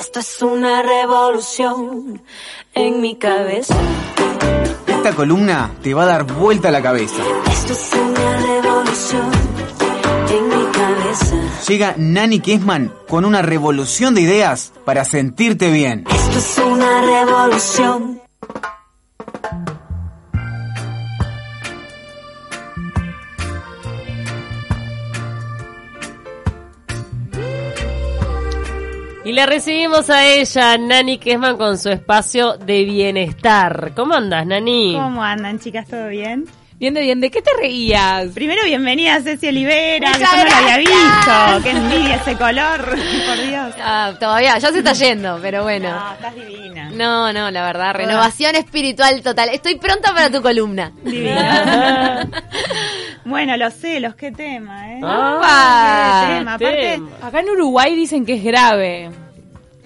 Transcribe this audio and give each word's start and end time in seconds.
Esto 0.00 0.20
es 0.20 0.40
una 0.40 0.80
revolución 0.80 2.22
en 2.72 3.02
mi 3.02 3.16
cabeza. 3.16 3.76
Esta 4.86 5.14
columna 5.14 5.72
te 5.82 5.92
va 5.92 6.04
a 6.04 6.06
dar 6.06 6.24
vuelta 6.24 6.68
a 6.68 6.70
la 6.70 6.80
cabeza. 6.80 7.22
Esto 7.52 7.74
es 7.74 7.90
una 7.92 8.38
revolución 8.38 9.30
en 10.30 10.48
mi 10.48 10.72
cabeza. 10.72 11.36
Llega 11.68 11.94
Nani 11.98 12.40
Kessman 12.40 12.90
con 13.08 13.26
una 13.26 13.42
revolución 13.42 14.14
de 14.14 14.22
ideas 14.22 14.72
para 14.86 15.04
sentirte 15.04 15.70
bien. 15.70 16.06
Esto 16.10 16.38
es 16.38 16.58
una 16.66 17.02
revolución. 17.02 18.19
Y 29.30 29.32
la 29.32 29.46
recibimos 29.46 30.10
a 30.10 30.26
ella, 30.26 30.76
Nani 30.76 31.18
Kesman, 31.18 31.56
con 31.56 31.78
su 31.78 31.88
espacio 31.88 32.56
de 32.56 32.82
bienestar. 32.82 33.92
¿Cómo 33.94 34.14
andas, 34.14 34.44
Nani? 34.44 34.94
¿Cómo 34.96 35.22
andan, 35.22 35.60
chicas? 35.60 35.86
¿Todo 35.86 36.08
bien? 36.08 36.46
Bien 36.80 36.94
de 36.94 37.02
bien, 37.02 37.20
¿de 37.20 37.30
qué 37.30 37.42
te 37.42 37.50
reías? 37.60 38.28
Primero, 38.28 38.64
bienvenida 38.64 39.20
Ceci 39.20 39.48
Olivera, 39.48 40.12
que 40.14 40.20
yo 40.20 40.26
no 40.34 40.44
la 40.46 40.56
había 40.56 40.78
visto. 40.78 41.62
Qué 41.62 41.70
envidia 41.72 42.14
ese 42.16 42.36
color, 42.38 42.80
por 43.28 43.46
Dios. 43.46 43.74
Ah, 43.84 44.14
todavía, 44.18 44.56
ya 44.56 44.72
se 44.72 44.78
está 44.78 44.94
yendo, 44.94 45.38
pero 45.42 45.62
bueno. 45.62 45.90
No, 45.90 46.12
estás 46.14 46.34
divina. 46.34 46.90
No, 46.90 47.34
no, 47.34 47.50
la 47.50 47.66
verdad, 47.66 47.92
renovación 47.92 48.56
espiritual 48.56 49.20
total. 49.20 49.50
Estoy 49.50 49.74
pronta 49.74 50.14
para 50.14 50.30
tu 50.30 50.40
columna. 50.40 50.90
Divina. 51.04 52.26
bueno, 53.26 53.58
los 53.58 53.74
celos, 53.74 54.14
qué 54.14 54.32
tema, 54.32 54.94
¿eh? 54.94 55.00
Ah, 55.04 56.24
qué 56.26 56.34
tema. 56.38 56.54
Aparte, 56.54 56.76
tema. 56.92 57.10
Acá 57.20 57.40
en 57.40 57.50
Uruguay 57.50 57.94
dicen 57.94 58.24
que 58.24 58.32
es 58.36 58.42
grave. 58.42 59.10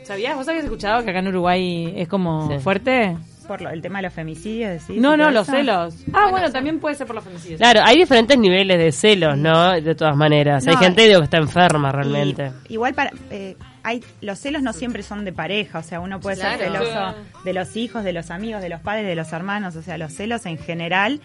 ¿Sabías? 0.04 0.36
¿Vos 0.36 0.46
habías 0.46 0.62
escuchado 0.62 1.02
que 1.02 1.10
acá 1.10 1.18
en 1.18 1.26
Uruguay 1.26 1.92
es 1.96 2.06
como 2.06 2.48
Sí. 2.52 2.58
fuerte? 2.60 3.16
Por 3.44 3.60
lo- 3.60 3.70
el 3.70 3.80
tema 3.82 3.98
de 3.98 4.02
los 4.04 4.12
femicidios, 4.12 4.70
decís. 4.70 5.00
No, 5.00 5.16
no, 5.16 5.30
los 5.30 5.48
eso. 5.48 5.56
celos. 5.56 5.94
Ah, 6.12 6.28
bueno, 6.30 6.50
también 6.50 6.80
puede 6.80 6.94
ser 6.94 7.06
por 7.06 7.16
los 7.16 7.24
femicidios. 7.24 7.58
Claro, 7.58 7.80
hay 7.84 7.96
diferentes 7.98 8.38
niveles 8.38 8.78
de 8.78 8.92
celos, 8.92 9.36
¿no? 9.38 9.72
De 9.80 9.94
todas 9.94 10.16
maneras. 10.16 10.66
hay 10.66 10.76
gente 10.76 11.06
digo, 11.06 11.20
que 11.20 11.24
está 11.24 11.38
enferma 11.38 11.92
realmente. 11.92 12.52
Y 12.68 12.74
igual 12.74 12.94
para 12.94 13.10
eh, 13.30 13.56
hay 13.82 14.02
los 14.20 14.38
celos 14.38 14.62
no 14.62 14.72
siempre 14.72 15.02
son 15.02 15.24
de 15.24 15.32
pareja, 15.32 15.78
o 15.80 15.82
sea, 15.82 16.00
uno 16.00 16.18
puede 16.20 16.36
ser 16.36 16.58
celoso 16.58 17.14
de 17.44 17.52
los 17.52 17.76
hijos, 17.76 18.02
de 18.02 18.12
los 18.12 18.30
amigos, 18.30 18.62
de 18.62 18.68
los 18.70 18.80
padres, 18.80 19.06
de 19.06 19.14
los 19.14 19.32
hermanos, 19.32 19.76
o 19.76 19.82
sea, 19.82 19.98
los 19.98 20.12
celos 20.12 20.46
en 20.46 20.58
general 20.58 21.20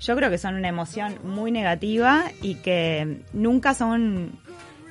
yo 0.00 0.16
creo 0.16 0.28
que 0.30 0.38
son 0.38 0.54
una 0.56 0.68
emoción 0.68 1.16
muy 1.24 1.50
negativa 1.50 2.24
y 2.42 2.56
que 2.56 3.20
nunca 3.32 3.74
son 3.74 4.32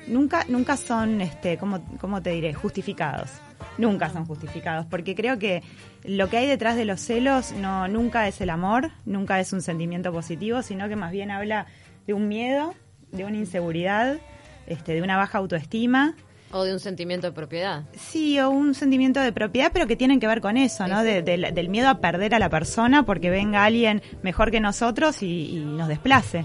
nunca 0.06 0.44
nunca 0.48 0.76
son 0.76 1.20
este 1.20 1.56
cómo 1.56 1.82
cómo 2.00 2.20
te 2.22 2.30
diré, 2.30 2.52
justificados. 2.52 3.30
Nunca 3.78 4.08
son 4.10 4.24
justificados, 4.26 4.86
porque 4.86 5.14
creo 5.14 5.38
que 5.38 5.62
lo 6.04 6.28
que 6.28 6.36
hay 6.38 6.46
detrás 6.46 6.76
de 6.76 6.84
los 6.84 7.00
celos 7.00 7.52
no 7.52 7.88
nunca 7.88 8.28
es 8.28 8.40
el 8.40 8.50
amor, 8.50 8.90
nunca 9.04 9.40
es 9.40 9.52
un 9.52 9.62
sentimiento 9.62 10.12
positivo, 10.12 10.62
sino 10.62 10.88
que 10.88 10.96
más 10.96 11.10
bien 11.10 11.30
habla 11.30 11.66
de 12.06 12.12
un 12.14 12.28
miedo, 12.28 12.74
de 13.10 13.24
una 13.24 13.36
inseguridad, 13.36 14.18
este, 14.66 14.94
de 14.94 15.02
una 15.02 15.16
baja 15.16 15.38
autoestima, 15.38 16.14
O 16.52 16.62
de 16.62 16.72
un 16.72 16.78
sentimiento 16.78 17.26
de 17.26 17.32
propiedad. 17.32 17.82
sí, 17.96 18.38
o 18.38 18.48
un 18.50 18.74
sentimiento 18.74 19.18
de 19.20 19.32
propiedad, 19.32 19.70
pero 19.72 19.88
que 19.88 19.96
tienen 19.96 20.20
que 20.20 20.28
ver 20.28 20.40
con 20.40 20.56
eso, 20.56 20.86
¿no? 20.86 21.02
De- 21.02 21.22
del 21.22 21.68
miedo 21.68 21.88
a 21.88 21.98
perder 22.00 22.32
a 22.34 22.38
la 22.38 22.48
persona 22.50 23.04
porque 23.04 23.28
venga 23.30 23.64
alguien 23.64 24.02
mejor 24.22 24.52
que 24.52 24.60
nosotros 24.60 25.20
y, 25.24 25.56
y 25.56 25.64
nos 25.64 25.88
desplace. 25.88 26.44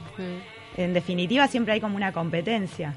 En 0.78 0.94
definitiva, 0.96 1.48
siempre 1.48 1.74
hay 1.74 1.82
como 1.82 1.96
una 1.96 2.12
competencia 2.12 2.96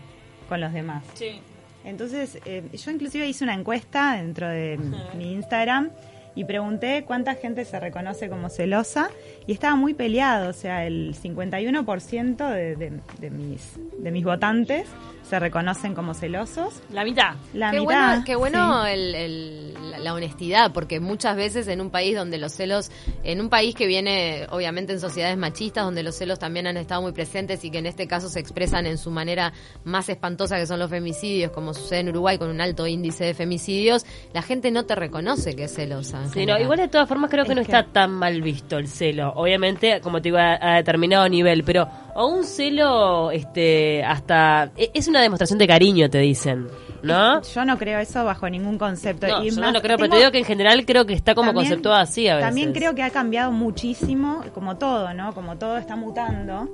con 0.48 0.60
los 0.62 0.72
demás. 0.72 1.02
Sí. 1.14 1.40
Entonces, 1.84 2.38
eh, 2.44 2.62
yo 2.72 2.90
inclusive 2.90 3.26
hice 3.26 3.44
una 3.44 3.54
encuesta 3.54 4.16
dentro 4.16 4.48
de 4.48 4.78
mi 5.16 5.32
Instagram 5.32 5.90
y 6.34 6.44
pregunté 6.44 7.04
cuánta 7.06 7.34
gente 7.34 7.64
se 7.64 7.78
reconoce 7.78 8.28
como 8.28 8.48
celosa 8.48 9.10
y 9.46 9.52
estaba 9.52 9.76
muy 9.76 9.94
peleado, 9.94 10.50
o 10.50 10.52
sea, 10.52 10.86
el 10.86 11.14
51% 11.14 12.48
de, 12.50 12.76
de, 12.76 13.00
de 13.20 13.30
mis, 13.30 13.78
de 13.98 14.10
mis 14.10 14.24
votantes 14.24 14.86
se 15.28 15.38
reconocen 15.38 15.94
como 15.94 16.14
celosos. 16.14 16.82
La 16.92 17.04
mitad. 17.04 17.34
La 17.54 17.70
qué 17.70 17.80
mitad, 17.80 18.08
bueno, 18.08 18.24
qué 18.26 18.36
bueno 18.36 18.84
sí. 18.84 18.90
el- 18.92 19.14
el- 19.14 19.90
la, 19.90 19.98
la 19.98 20.14
honestidad, 20.14 20.72
porque 20.72 21.00
muchas 21.00 21.36
veces 21.36 21.68
en 21.68 21.80
un 21.80 21.90
país 21.90 22.16
donde 22.16 22.38
los 22.38 22.52
celos, 22.52 22.90
en 23.24 23.40
un 23.40 23.48
país 23.48 23.74
que 23.74 23.86
viene 23.86 24.46
obviamente 24.50 24.92
en 24.92 25.00
sociedades 25.00 25.36
machistas, 25.38 25.84
donde 25.84 26.02
los 26.02 26.16
celos 26.16 26.38
también 26.38 26.66
han 26.66 26.76
estado 26.76 27.02
muy 27.02 27.12
presentes 27.12 27.64
y 27.64 27.70
que 27.70 27.78
en 27.78 27.86
este 27.86 28.06
caso 28.06 28.28
se 28.28 28.40
expresan 28.40 28.86
en 28.86 28.98
su 28.98 29.10
manera 29.10 29.52
más 29.84 30.08
espantosa 30.08 30.56
que 30.58 30.66
son 30.66 30.78
los 30.78 30.90
femicidios, 30.90 31.50
como 31.52 31.72
sucede 31.72 32.00
en 32.00 32.08
Uruguay 32.10 32.36
con 32.38 32.48
un 32.50 32.60
alto 32.60 32.86
índice 32.86 33.24
de 33.24 33.34
femicidios, 33.34 34.04
la 34.34 34.42
gente 34.42 34.70
no 34.70 34.84
te 34.84 34.94
reconoce 34.94 35.54
que 35.56 35.64
es 35.64 35.74
celosa. 35.74 36.18
en 36.18 36.24
Sí, 36.24 36.40
no, 36.40 36.40
general. 36.40 36.62
igual 36.62 36.78
de 36.78 36.88
todas 36.88 37.08
formas 37.08 37.30
creo 37.30 37.44
que 37.44 37.52
Es 37.52 37.56
no 37.56 37.62
que- 37.64 37.72
está 37.72 37.84
tan 37.92 38.10
mal 38.12 38.42
visto 38.42 38.76
el 38.78 38.88
celo. 38.88 39.31
Obviamente, 39.34 40.00
como 40.00 40.20
te 40.20 40.28
digo, 40.28 40.38
a, 40.38 40.58
a 40.60 40.76
determinado 40.76 41.28
nivel, 41.28 41.64
pero 41.64 41.88
a 42.14 42.24
un 42.24 42.44
celo, 42.44 43.30
este, 43.30 44.02
hasta 44.04 44.70
e- 44.76 44.90
es 44.94 45.08
una 45.08 45.20
demostración 45.20 45.58
de 45.58 45.66
cariño, 45.66 46.08
te 46.10 46.18
dicen, 46.18 46.68
¿no? 47.02 47.42
Yo 47.42 47.64
no 47.64 47.78
creo 47.78 47.98
eso 47.98 48.24
bajo 48.24 48.48
ningún 48.48 48.78
concepto. 48.78 49.26
No, 49.26 49.44
Y 49.44 49.50
yo 49.50 49.60
no 49.60 49.70
lo 49.72 49.80
creo, 49.82 49.96
pero 49.96 50.10
te 50.10 50.16
digo 50.18 50.30
que 50.30 50.38
en 50.38 50.44
general 50.44 50.84
creo 50.84 51.06
que 51.06 51.14
está 51.14 51.34
como 51.34 51.48
También- 51.50 51.68
conceptuado 51.68 51.98
así 52.00 52.28
a 52.28 52.36
veces. 52.36 52.48
También 52.48 52.72
creo 52.72 52.94
que 52.94 53.02
ha 53.02 53.10
cambiado 53.10 53.50
muchísimo, 53.52 54.42
como 54.54 54.76
todo, 54.76 55.12
¿no? 55.14 55.32
Como 55.34 55.56
todo 55.56 55.76
está 55.78 55.96
mutando. 55.96 56.68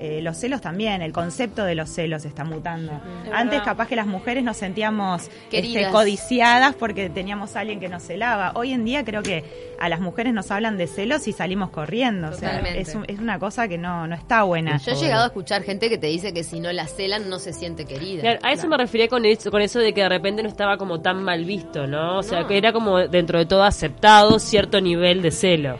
Eh, 0.00 0.20
los 0.22 0.36
celos 0.36 0.60
también, 0.60 1.02
el 1.02 1.12
concepto 1.12 1.64
de 1.64 1.74
los 1.74 1.88
celos 1.90 2.24
está 2.24 2.44
mutando. 2.44 2.92
Antes 3.32 3.62
capaz 3.62 3.88
que 3.88 3.96
las 3.96 4.06
mujeres 4.06 4.44
nos 4.44 4.56
sentíamos 4.56 5.28
este, 5.50 5.90
codiciadas 5.90 6.74
porque 6.76 7.10
teníamos 7.10 7.56
a 7.56 7.60
alguien 7.60 7.80
que 7.80 7.88
nos 7.88 8.02
celaba. 8.04 8.52
Hoy 8.54 8.72
en 8.72 8.84
día 8.84 9.04
creo 9.04 9.22
que 9.22 9.44
a 9.80 9.88
las 9.88 10.00
mujeres 10.00 10.32
nos 10.32 10.50
hablan 10.50 10.76
de 10.78 10.86
celos 10.86 11.26
y 11.28 11.32
salimos 11.32 11.70
corriendo. 11.70 12.28
O 12.28 12.32
sea, 12.32 12.60
es, 12.60 12.94
un- 12.94 13.04
es 13.08 13.18
una 13.18 13.38
cosa 13.38 13.66
que 13.68 13.76
no, 13.78 14.06
no 14.06 14.14
está 14.14 14.42
buena. 14.44 14.78
Yo 14.78 14.92
he 14.92 14.96
llegado 14.96 15.24
a 15.24 15.26
escuchar 15.26 15.62
gente 15.62 15.88
que 15.88 15.98
te 15.98 16.06
dice 16.06 16.32
que 16.32 16.44
si 16.44 16.60
no 16.60 16.72
la 16.72 16.86
celan 16.86 17.28
no 17.28 17.38
se 17.38 17.52
siente 17.52 17.84
querida. 17.84 18.22
Claro, 18.22 18.38
a 18.42 18.52
eso 18.52 18.68
me 18.68 18.76
refería 18.76 19.08
con 19.08 19.24
eso, 19.24 19.50
con 19.50 19.62
eso 19.62 19.78
de 19.80 19.92
que 19.92 20.02
de 20.02 20.08
repente 20.08 20.42
no 20.42 20.48
estaba 20.48 20.76
como 20.78 21.00
tan 21.00 21.22
mal 21.22 21.44
visto, 21.44 21.86
¿no? 21.86 22.18
O 22.18 22.22
sea, 22.22 22.46
que 22.46 22.56
era 22.56 22.72
como 22.72 22.98
dentro 23.08 23.38
de 23.38 23.46
todo 23.46 23.64
aceptado 23.64 24.38
cierto 24.38 24.80
nivel 24.80 25.22
de 25.22 25.30
celo. 25.30 25.78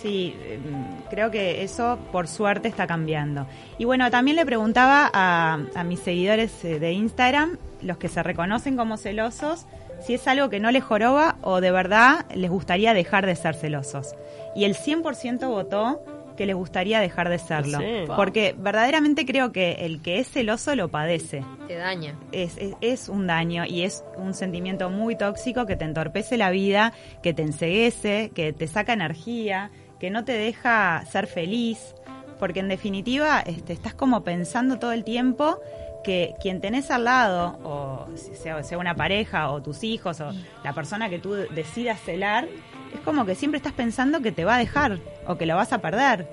Sí, 0.00 0.34
em, 0.48 1.01
creo 1.12 1.30
que 1.30 1.62
eso 1.62 1.98
por 2.10 2.26
suerte 2.26 2.68
está 2.68 2.86
cambiando. 2.86 3.46
Y 3.76 3.84
bueno, 3.84 4.10
también 4.10 4.34
le 4.34 4.46
preguntaba 4.46 5.10
a, 5.12 5.58
a 5.74 5.84
mis 5.84 6.00
seguidores 6.00 6.64
eh, 6.64 6.78
de 6.78 6.92
Instagram, 6.92 7.58
los 7.82 7.98
que 7.98 8.08
se 8.08 8.22
reconocen 8.22 8.78
como 8.78 8.96
celosos, 8.96 9.66
si 10.00 10.14
es 10.14 10.26
algo 10.26 10.48
que 10.48 10.58
no 10.58 10.70
les 10.70 10.82
joroba 10.82 11.36
o 11.42 11.60
de 11.60 11.70
verdad 11.70 12.24
les 12.34 12.50
gustaría 12.50 12.94
dejar 12.94 13.26
de 13.26 13.36
ser 13.36 13.54
celosos. 13.54 14.14
Y 14.56 14.64
el 14.64 14.74
100% 14.74 15.48
votó 15.48 16.02
que 16.34 16.46
les 16.46 16.56
gustaría 16.56 16.98
dejar 16.98 17.28
de 17.28 17.38
serlo. 17.38 17.78
Sí. 17.78 18.04
Porque 18.16 18.54
verdaderamente 18.56 19.26
creo 19.26 19.52
que 19.52 19.84
el 19.84 20.00
que 20.00 20.18
es 20.18 20.30
celoso 20.30 20.74
lo 20.74 20.88
padece 20.88 21.44
Te 21.68 21.74
daña. 21.74 22.14
es, 22.32 22.56
es, 22.56 22.74
es 22.80 23.10
un 23.10 23.26
daño 23.26 23.66
y 23.66 23.82
es 23.82 24.02
un 24.16 24.32
sentimiento 24.32 24.88
muy 24.88 25.14
tóxico 25.14 25.66
que 25.66 25.76
te 25.76 25.84
entorpece 25.84 26.38
la 26.38 26.50
vida, 26.50 26.94
que 27.22 27.34
te 27.34 27.42
enseguece, 27.42 28.30
que 28.34 28.54
te 28.54 28.66
saca 28.66 28.94
energía, 28.94 29.70
que 30.02 30.10
no 30.10 30.24
te 30.24 30.32
deja 30.32 31.04
ser 31.06 31.28
feliz, 31.28 31.94
porque 32.40 32.58
en 32.58 32.66
definitiva 32.66 33.38
este, 33.46 33.72
estás 33.72 33.94
como 33.94 34.24
pensando 34.24 34.80
todo 34.80 34.90
el 34.90 35.04
tiempo 35.04 35.60
que 36.02 36.34
quien 36.42 36.60
tenés 36.60 36.90
al 36.90 37.04
lado, 37.04 37.56
o 37.62 38.08
sea, 38.16 38.60
sea 38.64 38.78
una 38.78 38.96
pareja, 38.96 39.52
o 39.52 39.62
tus 39.62 39.84
hijos, 39.84 40.20
o 40.20 40.32
la 40.64 40.72
persona 40.72 41.08
que 41.08 41.20
tú 41.20 41.34
decidas 41.34 42.00
celar, 42.00 42.48
es 42.92 42.98
como 43.04 43.24
que 43.24 43.36
siempre 43.36 43.58
estás 43.58 43.74
pensando 43.74 44.20
que 44.22 44.32
te 44.32 44.44
va 44.44 44.56
a 44.56 44.58
dejar 44.58 44.98
o 45.24 45.36
que 45.36 45.46
lo 45.46 45.54
vas 45.54 45.72
a 45.72 45.78
perder. 45.78 46.26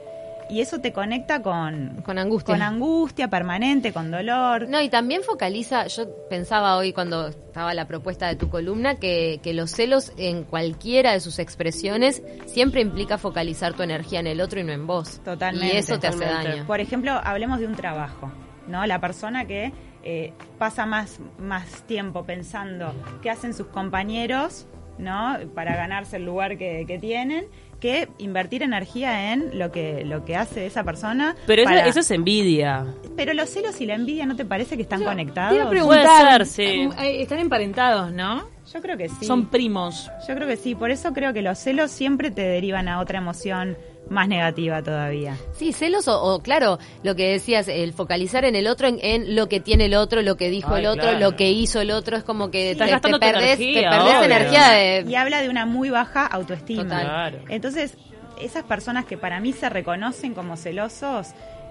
Y 0.50 0.62
eso 0.62 0.80
te 0.80 0.92
conecta 0.92 1.42
con, 1.42 2.02
Con 2.04 2.18
angustia. 2.18 2.54
con 2.56 2.62
angustia 2.62 3.30
permanente, 3.30 3.94
con 3.94 4.10
dolor. 4.10 4.68
No, 4.68 4.82
y 4.82 4.90
también 4.90 5.22
focaliza, 5.22 5.86
yo 5.88 6.08
pensaba 6.28 6.76
hoy 6.78 6.92
cuando 6.92 7.28
estaba 7.28 7.74
la 7.74 7.86
propuesta 7.86 8.28
de 8.28 8.36
tu 8.36 8.50
columna, 8.50 8.96
que, 8.96 9.40
que 9.44 9.54
los 9.54 9.72
celos 9.72 10.12
en 10.18 10.44
cualquiera 10.44 11.12
de 11.14 11.20
sus 11.20 11.38
expresiones 11.38 12.24
siempre 12.48 12.82
implica 12.82 13.18
focalizar 13.18 13.74
tu 13.74 13.84
energía 13.84 14.20
en 14.20 14.28
el 14.28 14.42
otro 14.42 14.60
y 14.60 14.64
no 14.64 14.74
en 14.74 14.88
vos. 14.88 15.22
Totalmente. 15.24 15.76
Y 15.76 15.78
eso 15.78 16.00
te 16.00 16.08
hace 16.08 16.26
daño. 16.26 16.66
Por 16.66 16.80
ejemplo, 16.80 17.12
hablemos 17.24 17.60
de 17.60 17.68
un 17.68 17.76
trabajo, 17.76 18.32
¿no? 18.68 18.86
La 18.88 19.00
persona 19.00 19.46
que 19.46 19.72
eh, 20.04 20.34
pasa 20.58 20.86
más, 20.86 21.20
más 21.38 21.84
tiempo 21.84 22.24
pensando 22.24 22.94
qué 23.22 23.30
hacen 23.30 23.54
sus 23.54 23.68
compañeros, 23.68 24.66
¿no? 24.98 25.38
Para 25.54 25.76
ganarse 25.76 26.18
el 26.18 26.26
lugar 26.26 26.58
que, 26.58 26.86
que 26.88 26.98
tienen, 26.98 27.46
que 27.80 28.10
invertir 28.18 28.64
energía 28.64 29.32
en 29.34 29.58
lo 29.58 29.72
que, 29.72 30.04
lo 30.06 30.26
que 30.26 30.36
hace 30.36 30.66
esa 30.66 30.84
persona. 30.84 31.36
Pero 31.48 31.62
eso, 31.64 31.70
para- 31.72 31.88
eso 31.88 32.00
es 32.02 32.12
envidia. 32.12 32.86
Pero 33.16 33.34
los 33.34 33.50
celos 33.50 33.80
y 33.82 33.86
la 33.86 33.96
envidia, 33.96 34.26
¿no 34.26 34.36
te 34.36 34.46
parece 34.46 34.76
que 34.76 34.84
están 34.84 35.00
Te 35.00 35.04
iba 35.04 35.12
a 35.12 35.16
conectados? 35.16 35.70
preguntar, 35.70 36.38
Puede 36.38 36.46
ser, 36.46 36.46
sí. 36.46 36.90
eh, 37.02 37.22
Están 37.22 37.40
emparentados, 37.40 38.12
¿no? 38.12 38.44
Yo 38.74 38.82
creo 38.82 38.98
que 38.98 39.10
sí. 39.10 39.26
Son 39.26 39.48
primos. 39.48 40.12
Yo 40.28 40.36
creo 40.36 40.48
que 40.48 40.56
sí, 40.58 40.76
por 40.76 40.92
eso 40.92 41.12
creo 41.14 41.34
que 41.34 41.42
los 41.42 41.58
celos 41.58 41.90
siempre 41.90 42.30
te 42.32 42.44
derivan 42.44 42.88
a 42.88 43.00
otra 43.00 43.18
emoción 43.18 43.76
más 44.10 44.28
negativa 44.28 44.82
todavía. 44.82 45.36
Sí, 45.54 45.72
celos 45.74 46.08
o, 46.08 46.20
o, 46.22 46.40
claro, 46.42 46.80
lo 47.04 47.16
que 47.16 47.32
decías, 47.32 47.68
el 47.68 47.94
focalizar 47.94 48.44
en 48.46 48.56
el 48.56 48.66
otro, 48.68 48.88
en, 48.88 48.98
en 49.04 49.36
lo 49.36 49.48
que 49.50 49.60
tiene 49.60 49.86
el 49.86 49.94
otro, 49.96 50.22
lo 50.22 50.36
que 50.36 50.50
dijo 50.50 50.74
Ay, 50.74 50.82
el 50.82 50.88
otro, 50.88 51.04
claro. 51.04 51.20
lo 51.20 51.36
que 51.36 51.52
hizo 51.52 51.80
el 51.82 51.92
otro, 51.92 52.18
es 52.18 52.24
como 52.24 52.50
que 52.50 52.72
Estás 52.72 52.88
te, 52.88 52.92
gastando 52.94 53.20
te 53.20 53.28
tu 53.28 53.32
perdés, 53.34 53.60
energía, 53.60 53.90
te 53.92 53.98
perdés 53.98 54.24
energía 54.26 54.70
de... 54.70 55.06
Y 55.08 55.16
habla 55.16 55.42
de 55.42 55.50
una 55.50 55.66
muy 55.68 55.90
baja 55.92 56.26
autoestima. 56.26 56.84
Total. 56.84 57.06
Claro. 57.06 57.38
Entonces, 57.50 57.98
esas 58.42 58.64
personas 58.64 59.06
que 59.06 59.18
para 59.18 59.40
mí 59.40 59.54
se 59.54 59.70
reconocen 59.70 60.34
como 60.34 60.58
celosos, 60.58 61.28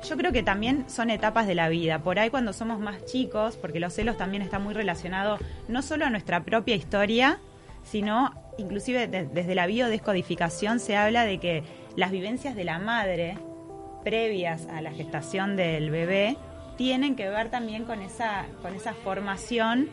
yo 0.08 0.16
creo 0.16 0.30
que 0.30 0.44
también 0.44 0.84
son 0.88 1.10
etapas 1.10 1.48
de 1.48 1.56
la 1.56 1.68
vida. 1.68 1.98
Por 1.98 2.20
ahí 2.20 2.30
cuando 2.30 2.52
somos 2.52 2.78
más 2.78 3.04
chicos, 3.04 3.56
porque 3.56 3.80
los 3.80 3.94
celos 3.94 4.16
también 4.16 4.42
están 4.44 4.62
muy 4.62 4.74
relacionados 4.74 5.40
no 5.66 5.82
solo 5.82 6.04
a 6.04 6.10
nuestra 6.10 6.44
propia 6.44 6.76
historia, 6.76 7.40
sino 7.82 8.30
inclusive 8.58 9.08
de- 9.08 9.26
desde 9.26 9.54
la 9.56 9.66
biodescodificación 9.66 10.78
se 10.78 10.96
habla 10.96 11.24
de 11.24 11.38
que 11.38 11.62
las 11.96 12.10
vivencias 12.10 12.54
de 12.54 12.64
la 12.64 12.78
madre 12.78 13.38
previas 14.04 14.66
a 14.66 14.80
la 14.80 14.92
gestación 14.92 15.56
del 15.56 15.90
bebé 15.90 16.36
tienen 16.76 17.16
que 17.16 17.28
ver 17.28 17.50
también 17.50 17.84
con 17.84 18.00
esa, 18.02 18.46
con 18.62 18.74
esa 18.74 18.94
formación 18.94 19.90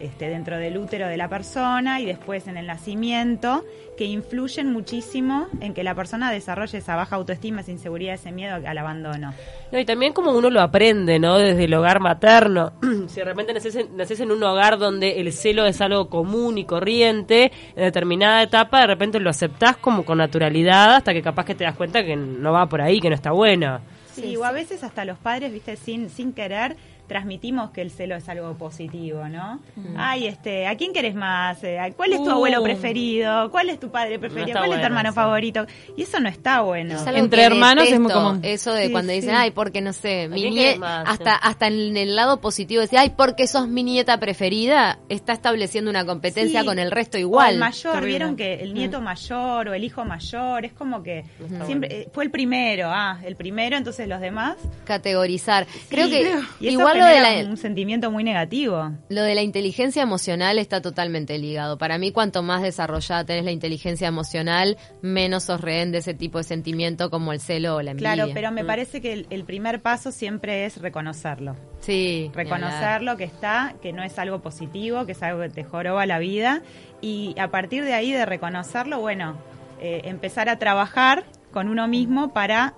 este, 0.00 0.28
dentro 0.28 0.58
del 0.58 0.78
útero 0.78 1.06
de 1.06 1.16
la 1.16 1.28
persona 1.28 2.00
y 2.00 2.06
después 2.06 2.46
en 2.48 2.56
el 2.56 2.66
nacimiento, 2.66 3.64
que 3.96 4.04
influyen 4.06 4.72
muchísimo 4.72 5.46
en 5.60 5.74
que 5.74 5.84
la 5.84 5.94
persona 5.94 6.32
desarrolle 6.32 6.78
esa 6.78 6.96
baja 6.96 7.16
autoestima, 7.16 7.60
esa 7.60 7.70
inseguridad, 7.70 8.14
ese 8.14 8.32
miedo 8.32 8.54
al 8.54 8.78
abandono. 8.78 9.34
No, 9.70 9.78
y 9.78 9.84
también 9.84 10.12
como 10.12 10.32
uno 10.32 10.48
lo 10.48 10.60
aprende, 10.60 11.18
¿no? 11.18 11.38
Desde 11.38 11.64
el 11.64 11.74
hogar 11.74 12.00
materno. 12.00 12.72
si 13.08 13.20
de 13.20 13.24
repente 13.24 13.52
naces 13.52 13.74
en, 13.76 13.96
naces 13.96 14.20
en 14.20 14.30
un 14.30 14.42
hogar 14.42 14.78
donde 14.78 15.20
el 15.20 15.32
celo 15.32 15.66
es 15.66 15.80
algo 15.80 16.08
común 16.08 16.56
y 16.56 16.64
corriente, 16.64 17.52
en 17.76 17.84
determinada 17.84 18.42
etapa 18.42 18.80
de 18.80 18.86
repente 18.86 19.20
lo 19.20 19.28
aceptás 19.28 19.76
como 19.76 20.04
con 20.04 20.18
naturalidad 20.18 20.94
hasta 20.94 21.12
que 21.12 21.20
capaz 21.22 21.44
que 21.44 21.54
te 21.54 21.64
das 21.64 21.76
cuenta 21.76 22.04
que 22.04 22.16
no 22.16 22.52
va 22.52 22.66
por 22.66 22.80
ahí, 22.80 23.00
que 23.00 23.10
no 23.10 23.14
está 23.14 23.32
bueno. 23.32 23.80
Sí, 24.12 24.36
o 24.36 24.44
a 24.44 24.52
veces 24.52 24.82
hasta 24.82 25.04
los 25.04 25.18
padres, 25.18 25.52
viste, 25.52 25.76
sin, 25.76 26.10
sin 26.10 26.32
querer, 26.32 26.76
transmitimos 27.10 27.70
que 27.72 27.80
el 27.82 27.90
celo 27.90 28.14
es 28.14 28.28
algo 28.28 28.54
positivo, 28.56 29.26
¿no? 29.28 29.58
Ay, 29.96 30.28
este, 30.28 30.68
¿a 30.68 30.76
quién 30.76 30.92
querés 30.92 31.16
más? 31.16 31.58
Eh, 31.64 31.76
¿Cuál 31.96 32.12
es 32.12 32.18
tu 32.18 32.28
Uh. 32.28 32.30
abuelo 32.34 32.62
preferido? 32.62 33.50
¿Cuál 33.50 33.68
es 33.68 33.80
tu 33.80 33.90
padre 33.90 34.16
preferido? 34.20 34.58
¿Cuál 34.60 34.74
es 34.74 34.78
tu 34.78 34.86
hermano 34.86 35.12
favorito? 35.12 35.66
Y 35.96 36.02
eso 36.04 36.20
no 36.20 36.28
está 36.28 36.60
bueno. 36.60 36.94
Es 36.94 37.04
Entre 37.08 37.42
hermanos 37.42 37.88
es 37.88 37.98
muy 37.98 38.12
común. 38.12 38.40
Eso 38.44 38.72
de 38.72 38.86
Sí, 38.86 38.92
cuando 38.92 39.12
dicen, 39.12 39.34
ay, 39.34 39.50
porque 39.50 39.80
no 39.80 39.92
sé, 39.92 40.28
mi 40.28 40.40
quién 40.40 40.54
nie- 40.54 40.56
querés 40.62 40.78
más? 40.78 41.04
hasta, 41.08 41.34
hasta 41.34 41.66
en 41.66 41.96
el 41.96 42.14
lado 42.14 42.40
positivo 42.40 42.80
decir, 42.80 42.98
ay, 43.00 43.10
porque 43.16 43.48
sos 43.48 43.66
mi 43.66 43.82
nieta 43.82 44.20
preferida, 44.20 45.00
está 45.08 45.32
estableciendo 45.32 45.90
una 45.90 46.06
competencia 46.06 46.60
Sí. 46.60 46.66
con 46.66 46.78
el 46.78 46.92
resto 46.92 47.16
O 47.18 47.20
igual. 47.20 47.54
el 47.54 47.58
mayor, 47.58 47.92
Terrible. 47.94 48.08
vieron 48.08 48.36
que 48.36 48.54
el 48.62 48.72
nieto 48.72 49.00
mayor 49.00 49.68
o 49.68 49.74
el 49.74 49.82
hijo 49.82 50.04
mayor, 50.04 50.64
es 50.64 50.72
como 50.72 51.02
que 51.02 51.24
siempre 51.66 52.02
eh, 52.02 52.08
fue 52.12 52.22
el 52.22 52.30
primero, 52.30 52.88
ah, 52.88 53.18
el 53.24 53.34
primero, 53.34 53.76
entonces 53.76 54.06
los 54.06 54.20
demás. 54.20 54.56
Categorizar. 54.84 55.66
Creo 55.88 56.08
que 56.08 56.32
igual 56.60 56.99
lo 57.00 57.06
de 57.06 57.14
genera 57.14 57.42
la, 57.42 57.48
un 57.50 57.56
sentimiento 57.56 58.10
muy 58.10 58.22
negativo. 58.24 58.92
Lo 59.08 59.22
de 59.22 59.34
la 59.34 59.42
inteligencia 59.42 60.02
emocional 60.02 60.58
está 60.58 60.80
totalmente 60.80 61.36
ligado. 61.38 61.78
Para 61.78 61.98
mí, 61.98 62.12
cuanto 62.12 62.42
más 62.42 62.62
desarrollada 62.62 63.24
tenés 63.24 63.44
la 63.44 63.50
inteligencia 63.52 64.06
emocional, 64.08 64.76
menos 65.02 65.44
sos 65.44 65.60
rehén 65.60 65.90
de 65.92 65.98
ese 65.98 66.14
tipo 66.14 66.38
de 66.38 66.44
sentimiento 66.44 67.10
como 67.10 67.32
el 67.32 67.40
celo 67.40 67.76
o 67.76 67.82
la 67.82 67.90
envidia. 67.92 68.14
Claro, 68.14 68.30
pero 68.34 68.50
me 68.52 68.62
Mm. 68.62 68.66
parece 68.66 69.00
que 69.00 69.12
el, 69.12 69.26
el 69.30 69.44
primer 69.44 69.80
paso 69.80 70.12
siempre 70.12 70.64
es 70.66 70.76
reconocerlo. 70.80 71.56
Sí. 71.80 72.30
Reconocerlo 72.34 73.16
que 73.16 73.24
está, 73.24 73.74
que 73.82 73.92
no 73.92 74.02
es 74.02 74.18
algo 74.18 74.40
positivo, 74.40 75.06
que 75.06 75.12
es 75.12 75.22
algo 75.22 75.40
que 75.42 75.48
te 75.48 75.64
joroba 75.64 76.04
la 76.06 76.18
vida. 76.18 76.62
Y 77.00 77.34
a 77.38 77.48
partir 77.48 77.84
de 77.84 77.94
ahí, 77.94 78.12
de 78.12 78.26
reconocerlo, 78.26 79.00
bueno, 79.00 79.36
eh, 79.80 80.02
empezar 80.04 80.48
a 80.48 80.58
trabajar 80.58 81.24
con 81.52 81.68
uno 81.68 81.88
mismo 81.88 82.32
para 82.34 82.74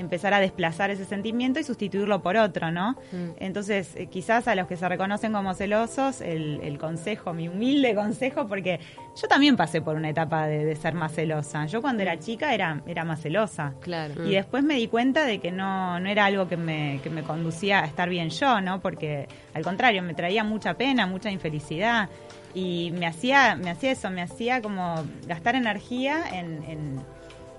empezar 0.00 0.34
a 0.34 0.40
desplazar 0.40 0.90
ese 0.90 1.04
sentimiento 1.04 1.60
y 1.60 1.64
sustituirlo 1.64 2.22
por 2.22 2.36
otro, 2.36 2.70
¿no? 2.70 2.92
Mm. 3.12 3.30
Entonces, 3.38 3.94
eh, 3.96 4.06
quizás 4.06 4.48
a 4.48 4.54
los 4.54 4.66
que 4.66 4.76
se 4.76 4.88
reconocen 4.88 5.32
como 5.32 5.54
celosos, 5.54 6.20
el, 6.20 6.60
el 6.62 6.78
consejo, 6.78 7.32
mi 7.32 7.48
humilde 7.48 7.94
consejo, 8.04 8.48
porque 8.48 8.80
yo 9.20 9.28
también 9.28 9.56
pasé 9.56 9.82
por 9.82 9.96
una 9.96 10.08
etapa 10.08 10.46
de, 10.46 10.64
de 10.64 10.76
ser 10.76 10.94
más 10.94 11.12
celosa. 11.12 11.66
Yo 11.66 11.82
cuando 11.82 12.02
era 12.02 12.18
chica 12.18 12.54
era, 12.54 12.82
era 12.86 13.04
más 13.04 13.20
celosa. 13.20 13.74
Claro. 13.80 14.26
Y 14.26 14.32
después 14.32 14.64
me 14.64 14.74
di 14.74 14.88
cuenta 14.88 15.24
de 15.24 15.38
que 15.38 15.52
no, 15.52 16.00
no 16.00 16.08
era 16.08 16.24
algo 16.24 16.48
que 16.48 16.56
me, 16.56 17.00
que 17.02 17.10
me 17.10 17.22
conducía 17.22 17.82
a 17.82 17.86
estar 17.86 18.08
bien 18.08 18.30
yo, 18.30 18.60
¿no? 18.60 18.80
Porque 18.80 19.28
al 19.54 19.62
contrario, 19.62 20.02
me 20.02 20.14
traía 20.14 20.44
mucha 20.44 20.74
pena, 20.74 21.06
mucha 21.06 21.30
infelicidad. 21.30 22.08
Y 22.54 22.92
me 22.98 23.06
hacía, 23.06 23.54
me 23.54 23.70
hacía 23.70 23.92
eso, 23.92 24.10
me 24.10 24.22
hacía 24.22 24.60
como 24.60 25.04
gastar 25.26 25.54
energía 25.54 26.24
en, 26.32 26.64
en, 26.64 27.00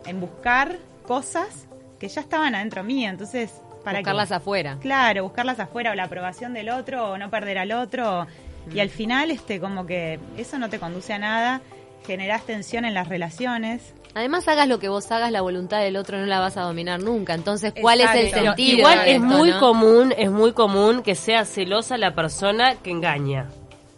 en 0.06 0.20
buscar 0.20 0.78
cosas 1.06 1.68
que 2.02 2.10
ya 2.10 2.20
estaban 2.22 2.56
adentro 2.56 2.84
mío. 2.84 3.10
Entonces, 3.10 3.62
¿para? 3.86 4.00
Buscarlas 4.00 4.32
afuera. 4.32 4.78
Claro, 4.82 5.24
buscarlas 5.24 5.60
afuera 5.60 5.92
o 5.92 5.96
la 5.96 6.06
aprobación 6.06 6.54
del 6.54 6.70
otro 6.70 7.12
o 7.12 7.18
no 7.20 7.30
perder 7.30 7.60
al 7.60 7.72
otro. 7.72 8.26
Y 8.74 8.80
al 8.80 8.90
final, 8.90 9.32
este, 9.32 9.60
como 9.60 9.86
que 9.86 10.20
eso 10.36 10.58
no 10.58 10.70
te 10.70 10.80
conduce 10.80 11.14
a 11.14 11.20
nada. 11.20 11.62
Generás 12.06 12.44
tensión 12.44 12.86
en 12.86 12.96
las 12.96 13.08
relaciones. 13.08 13.94
Además, 14.16 14.48
hagas 14.48 14.68
lo 14.68 14.80
que 14.80 14.90
vos 14.90 15.10
hagas, 15.12 15.32
la 15.32 15.42
voluntad 15.42 15.80
del 15.80 15.96
otro 15.96 16.18
no 16.18 16.26
la 16.26 16.40
vas 16.40 16.58
a 16.58 16.62
dominar 16.64 17.00
nunca. 17.02 17.34
Entonces, 17.36 17.74
¿cuál 17.80 18.02
es 18.02 18.10
el 18.14 18.32
sentido? 18.32 18.80
Igual 18.80 19.00
es 19.06 19.14
esto, 19.16 19.26
muy 19.26 19.52
no? 19.52 19.60
común, 19.60 20.14
es 20.18 20.30
muy 20.32 20.52
común 20.54 21.02
que 21.04 21.16
sea 21.16 21.46
celosa 21.46 21.98
la 21.98 22.14
persona 22.14 22.76
que 22.84 22.90
engaña. 22.92 23.46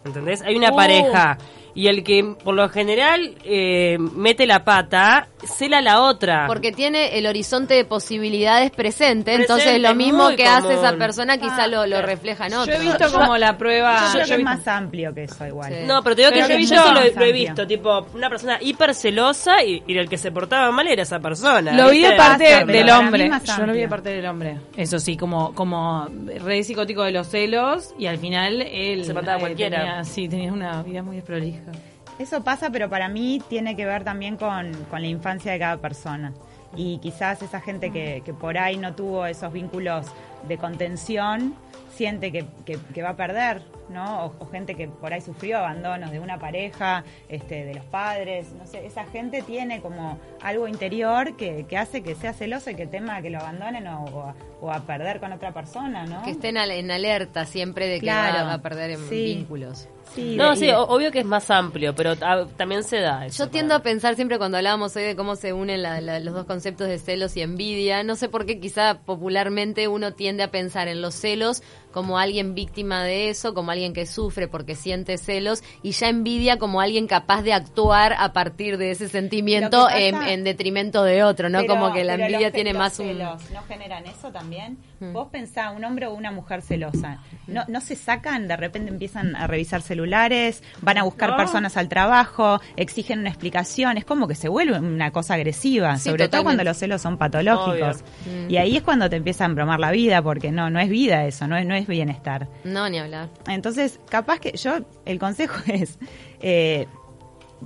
¿Entendés? 0.05 0.41
Hay 0.41 0.55
una 0.55 0.71
Uh. 0.71 0.75
pareja 0.75 1.37
y 1.73 1.87
el 1.87 2.03
que 2.03 2.35
por 2.43 2.53
lo 2.53 2.69
general 2.69 3.35
eh, 3.43 3.97
mete 3.99 4.45
la 4.45 4.63
pata, 4.63 5.29
cela 5.47 5.79
a 5.79 5.81
la 5.81 6.01
otra. 6.01 6.45
Porque 6.47 6.71
tiene 6.71 7.17
el 7.17 7.25
horizonte 7.25 7.73
de 7.73 7.85
posibilidades 7.85 8.71
presente, 8.71 8.93
Presente, 8.93 9.35
entonces 9.35 9.81
lo 9.81 9.95
mismo 9.95 10.29
que 10.35 10.45
hace 10.45 10.73
esa 10.73 10.93
persona 10.97 11.37
quizá 11.37 11.63
Ah, 11.63 11.67
lo, 11.67 11.81
lo 11.83 11.87
claro. 11.97 12.07
refleja 12.07 12.45
en 12.47 12.51
Yo 12.53 12.63
he 12.65 12.79
visto 12.79 13.11
como 13.11 13.37
la 13.37 13.57
prueba. 13.57 14.05
Yo 14.07 14.11
creo 14.13 14.25
yo 14.25 14.35
que 14.35 14.41
es 14.41 14.43
más 14.45 14.67
amplio 14.67 15.13
que 15.13 15.23
eso 15.23 15.45
igual. 15.47 15.71
Sí. 15.73 15.79
No, 15.85 16.03
pero 16.03 16.15
te 16.15 16.21
digo 16.23 16.33
que 16.33 16.41
Pero 16.41 16.47
yo, 16.53 16.57
que 16.57 16.65
yo 16.65 16.75
eso 16.81 16.93
lo, 16.93 17.01
he- 17.01 17.13
lo 17.13 17.25
he 17.25 17.31
visto, 17.31 17.67
tipo, 17.67 18.07
una 18.13 18.29
persona 18.29 18.57
hiper 18.61 18.93
celosa 18.95 19.63
y, 19.63 19.83
y 19.87 19.97
el 19.97 20.09
que 20.09 20.17
se 20.17 20.31
portaba 20.31 20.71
mal 20.71 20.87
era 20.87 21.03
esa 21.03 21.19
persona. 21.19 21.73
Lo 21.73 21.89
vi 21.89 22.01
de 22.01 22.13
parte 22.13 22.65
del 22.65 22.89
hombre. 22.89 23.29
Yo 23.57 23.65
lo 23.65 23.73
vi 23.73 23.79
de 23.81 23.87
parte 23.87 24.09
del 24.09 24.25
hombre. 24.25 24.57
Eso 24.77 24.99
sí, 24.99 25.15
como 25.17 25.53
como 25.53 26.07
re 26.39 26.63
psicótico 26.63 27.03
de 27.03 27.11
los 27.11 27.27
celos 27.27 27.93
y 27.97 28.07
al 28.07 28.17
final 28.17 28.61
él 28.61 29.05
Se 29.05 29.13
mataba 29.13 29.33
a 29.33 29.37
eh, 29.37 29.39
cualquiera. 29.41 29.77
tenía- 29.79 30.03
sí, 30.03 30.27
tenía 30.27 30.51
una 30.51 30.81
vida 30.83 31.01
muy 31.03 31.15
desprolija. 31.17 31.71
Eso 32.19 32.43
pasa, 32.43 32.69
pero 32.69 32.89
para 32.89 33.07
mí 33.09 33.41
tiene 33.49 33.75
que 33.75 33.85
ver 33.85 34.03
también 34.03 34.37
con, 34.37 34.71
con 34.89 35.01
la 35.01 35.07
infancia 35.07 35.51
de 35.51 35.59
cada 35.59 35.77
persona. 35.77 36.33
Y 36.75 36.97
quizás 36.99 37.41
esa 37.41 37.59
gente 37.61 37.91
que, 37.91 38.21
que 38.25 38.33
por 38.33 38.57
ahí 38.57 38.77
no 38.77 38.93
tuvo 38.95 39.25
esos 39.25 39.51
vínculos 39.53 40.07
de 40.47 40.57
contención 40.57 41.55
siente 41.95 42.31
que, 42.31 42.45
que- 42.65 42.79
que 42.91 43.03
va 43.03 43.09
a 43.09 43.15
perder, 43.15 43.61
¿no? 43.89 44.25
O, 44.25 44.33
o 44.39 44.45
gente 44.47 44.73
que 44.73 44.87
por 44.87 45.13
ahí 45.13 45.21
sufrió 45.21 45.59
abandonos 45.59 46.09
de 46.09 46.19
una 46.19 46.39
pareja, 46.39 47.03
este, 47.29 47.65
de 47.65 47.75
los 47.75 47.85
padres, 47.85 48.51
no 48.53 48.65
sé, 48.65 48.83
esa 48.87 49.05
gente 49.05 49.43
tiene 49.43 49.79
como 49.81 50.17
algo 50.41 50.67
interior 50.67 51.35
que, 51.37 51.67
que 51.69 51.77
hace 51.77 52.01
que 52.01 52.15
sea 52.15 52.33
celoso 52.33 52.71
y 52.71 52.75
que 52.75 52.87
tema 52.87 53.21
que 53.21 53.29
lo 53.29 53.37
abandonen 53.39 53.87
o, 53.87 54.05
o 54.05 54.21
a, 54.23 54.35
o 54.61 54.71
a 54.71 54.79
perder 54.79 55.19
con 55.19 55.31
otra 55.33 55.51
persona, 55.51 56.05
¿no? 56.07 56.23
Que 56.23 56.31
estén 56.31 56.57
en 56.57 56.89
alerta 56.89 57.45
siempre 57.45 57.85
de 57.87 57.95
que 57.99 58.05
Claro. 58.07 58.47
va 58.47 58.53
a 58.53 58.61
perder 58.63 58.89
en 58.91 59.07
Sí. 59.09 59.25
vínculos. 59.35 59.87
Sí, 60.13 60.35
No, 60.37 60.55
sí, 60.55 60.69
obvio 60.71 61.11
que 61.11 61.19
es 61.19 61.25
más 61.25 61.49
amplio, 61.49 61.95
pero 61.95 62.15
también 62.15 62.83
se 62.83 62.99
da 62.99 63.25
eso. 63.25 63.45
Yo 63.45 63.49
tiendo 63.49 63.73
a 63.73 63.79
pensar 63.79 64.15
siempre 64.15 64.37
cuando 64.37 64.57
hablábamos 64.57 64.95
hoy 64.95 65.03
de 65.03 65.15
cómo 65.15 65.35
se 65.35 65.53
unen 65.53 65.81
la- 65.81 66.01
la- 66.01 66.19
los 66.19 66.33
dos 66.33 66.45
conceptos 66.45 66.87
de 66.87 66.99
celos 66.99 67.35
y 67.35 67.41
envidia, 67.41 68.03
no 68.03 68.15
sé 68.15 68.29
por 68.29 68.45
qué 68.45 68.59
quizá 68.59 68.99
popularmente 69.05 69.87
uno 69.87 70.13
tiende 70.13 70.43
a 70.43 70.51
pensar 70.51 70.87
en 70.87 71.01
los 71.01 71.15
celos 71.15 71.63
como 71.93 72.17
alguien 72.17 72.55
víctima 72.55 73.03
de 73.03 73.29
eso, 73.29 73.53
como 73.53 73.71
alguien 73.71 73.93
que 73.93 74.05
sufre 74.05 74.47
porque 74.49 74.75
siente 74.75 75.17
celos 75.17 75.63
y 75.81 75.91
ya 75.91 76.09
envidia 76.09 76.57
como 76.57 76.81
alguien 76.81 77.07
capaz 77.07 77.43
de 77.43 77.53
actuar 77.53 78.13
a 78.17 78.33
partir 78.33 78.77
de 78.77 78.91
ese 78.91 79.07
sentimiento 79.07 79.87
en, 79.89 80.43
detrimento 80.43 81.03
de 81.03 81.23
otro, 81.23 81.47
¿no? 81.49 81.59
Pero- 81.59 81.73
como 81.73 81.93
que 81.93 82.03
la 82.03 82.15
envidia 82.15 82.47
los 82.47 82.51
tiene 82.53 82.73
los 82.73 82.79
más 82.79 82.99
un... 82.99 83.05
celos 83.07 83.41
¿No 83.51 83.61
generan 83.63 84.05
eso 84.07 84.31
también? 84.31 84.77
Mm. 84.99 85.13
Vos 85.13 85.29
pensá, 85.31 85.71
un 85.71 85.83
hombre 85.85 86.07
o 86.07 86.13
una 86.13 86.31
mujer 86.31 86.61
celosa, 86.61 87.19
¿no, 87.47 87.63
¿no 87.67 87.79
se 87.81 87.95
sacan, 87.95 88.47
de 88.47 88.57
repente 88.57 88.89
empiezan 88.91 89.35
a 89.35 89.47
revisar 89.47 89.81
celulares, 89.81 90.63
van 90.81 90.97
a 90.97 91.03
buscar 91.03 91.29
No. 91.31 91.37
personas 91.37 91.77
al 91.77 91.87
trabajo, 91.89 92.59
exigen 92.75 93.19
una 93.19 93.29
explicación, 93.29 93.97
es 93.97 94.05
como 94.05 94.27
que 94.27 94.35
se 94.35 94.49
vuelve 94.49 94.79
una 94.79 95.11
cosa 95.11 95.35
agresiva, 95.35 95.95
Sí, 95.97 96.09
sobre 96.09 96.27
todo 96.27 96.43
cuando 96.43 96.63
los 96.63 96.77
celos 96.77 97.01
son 97.01 97.17
patológicos. 97.17 97.97
Obvio. 98.25 98.45
Mm. 98.47 98.51
Y 98.51 98.57
ahí 98.57 98.77
es 98.77 98.83
cuando 98.83 99.09
te 99.09 99.15
empieza 99.17 99.43
a 99.43 99.47
embromar 99.47 99.79
la 99.79 99.91
vida, 99.91 100.21
porque 100.21 100.51
no, 100.51 100.69
no 100.69 100.79
es 100.79 100.89
vida 100.89 101.25
eso, 101.25 101.47
no 101.47 101.55
es, 101.57 101.65
no 101.67 101.75
es 101.83 101.87
bienestar. 101.87 102.47
No, 102.63 102.89
ni 102.89 102.99
hablar. 102.99 103.29
Entonces, 103.47 103.99
capaz 104.09 104.39
que 104.39 104.57
yo, 104.57 104.79
el 105.05 105.19
consejo 105.19 105.55
es, 105.67 105.99
eh, 106.41 106.87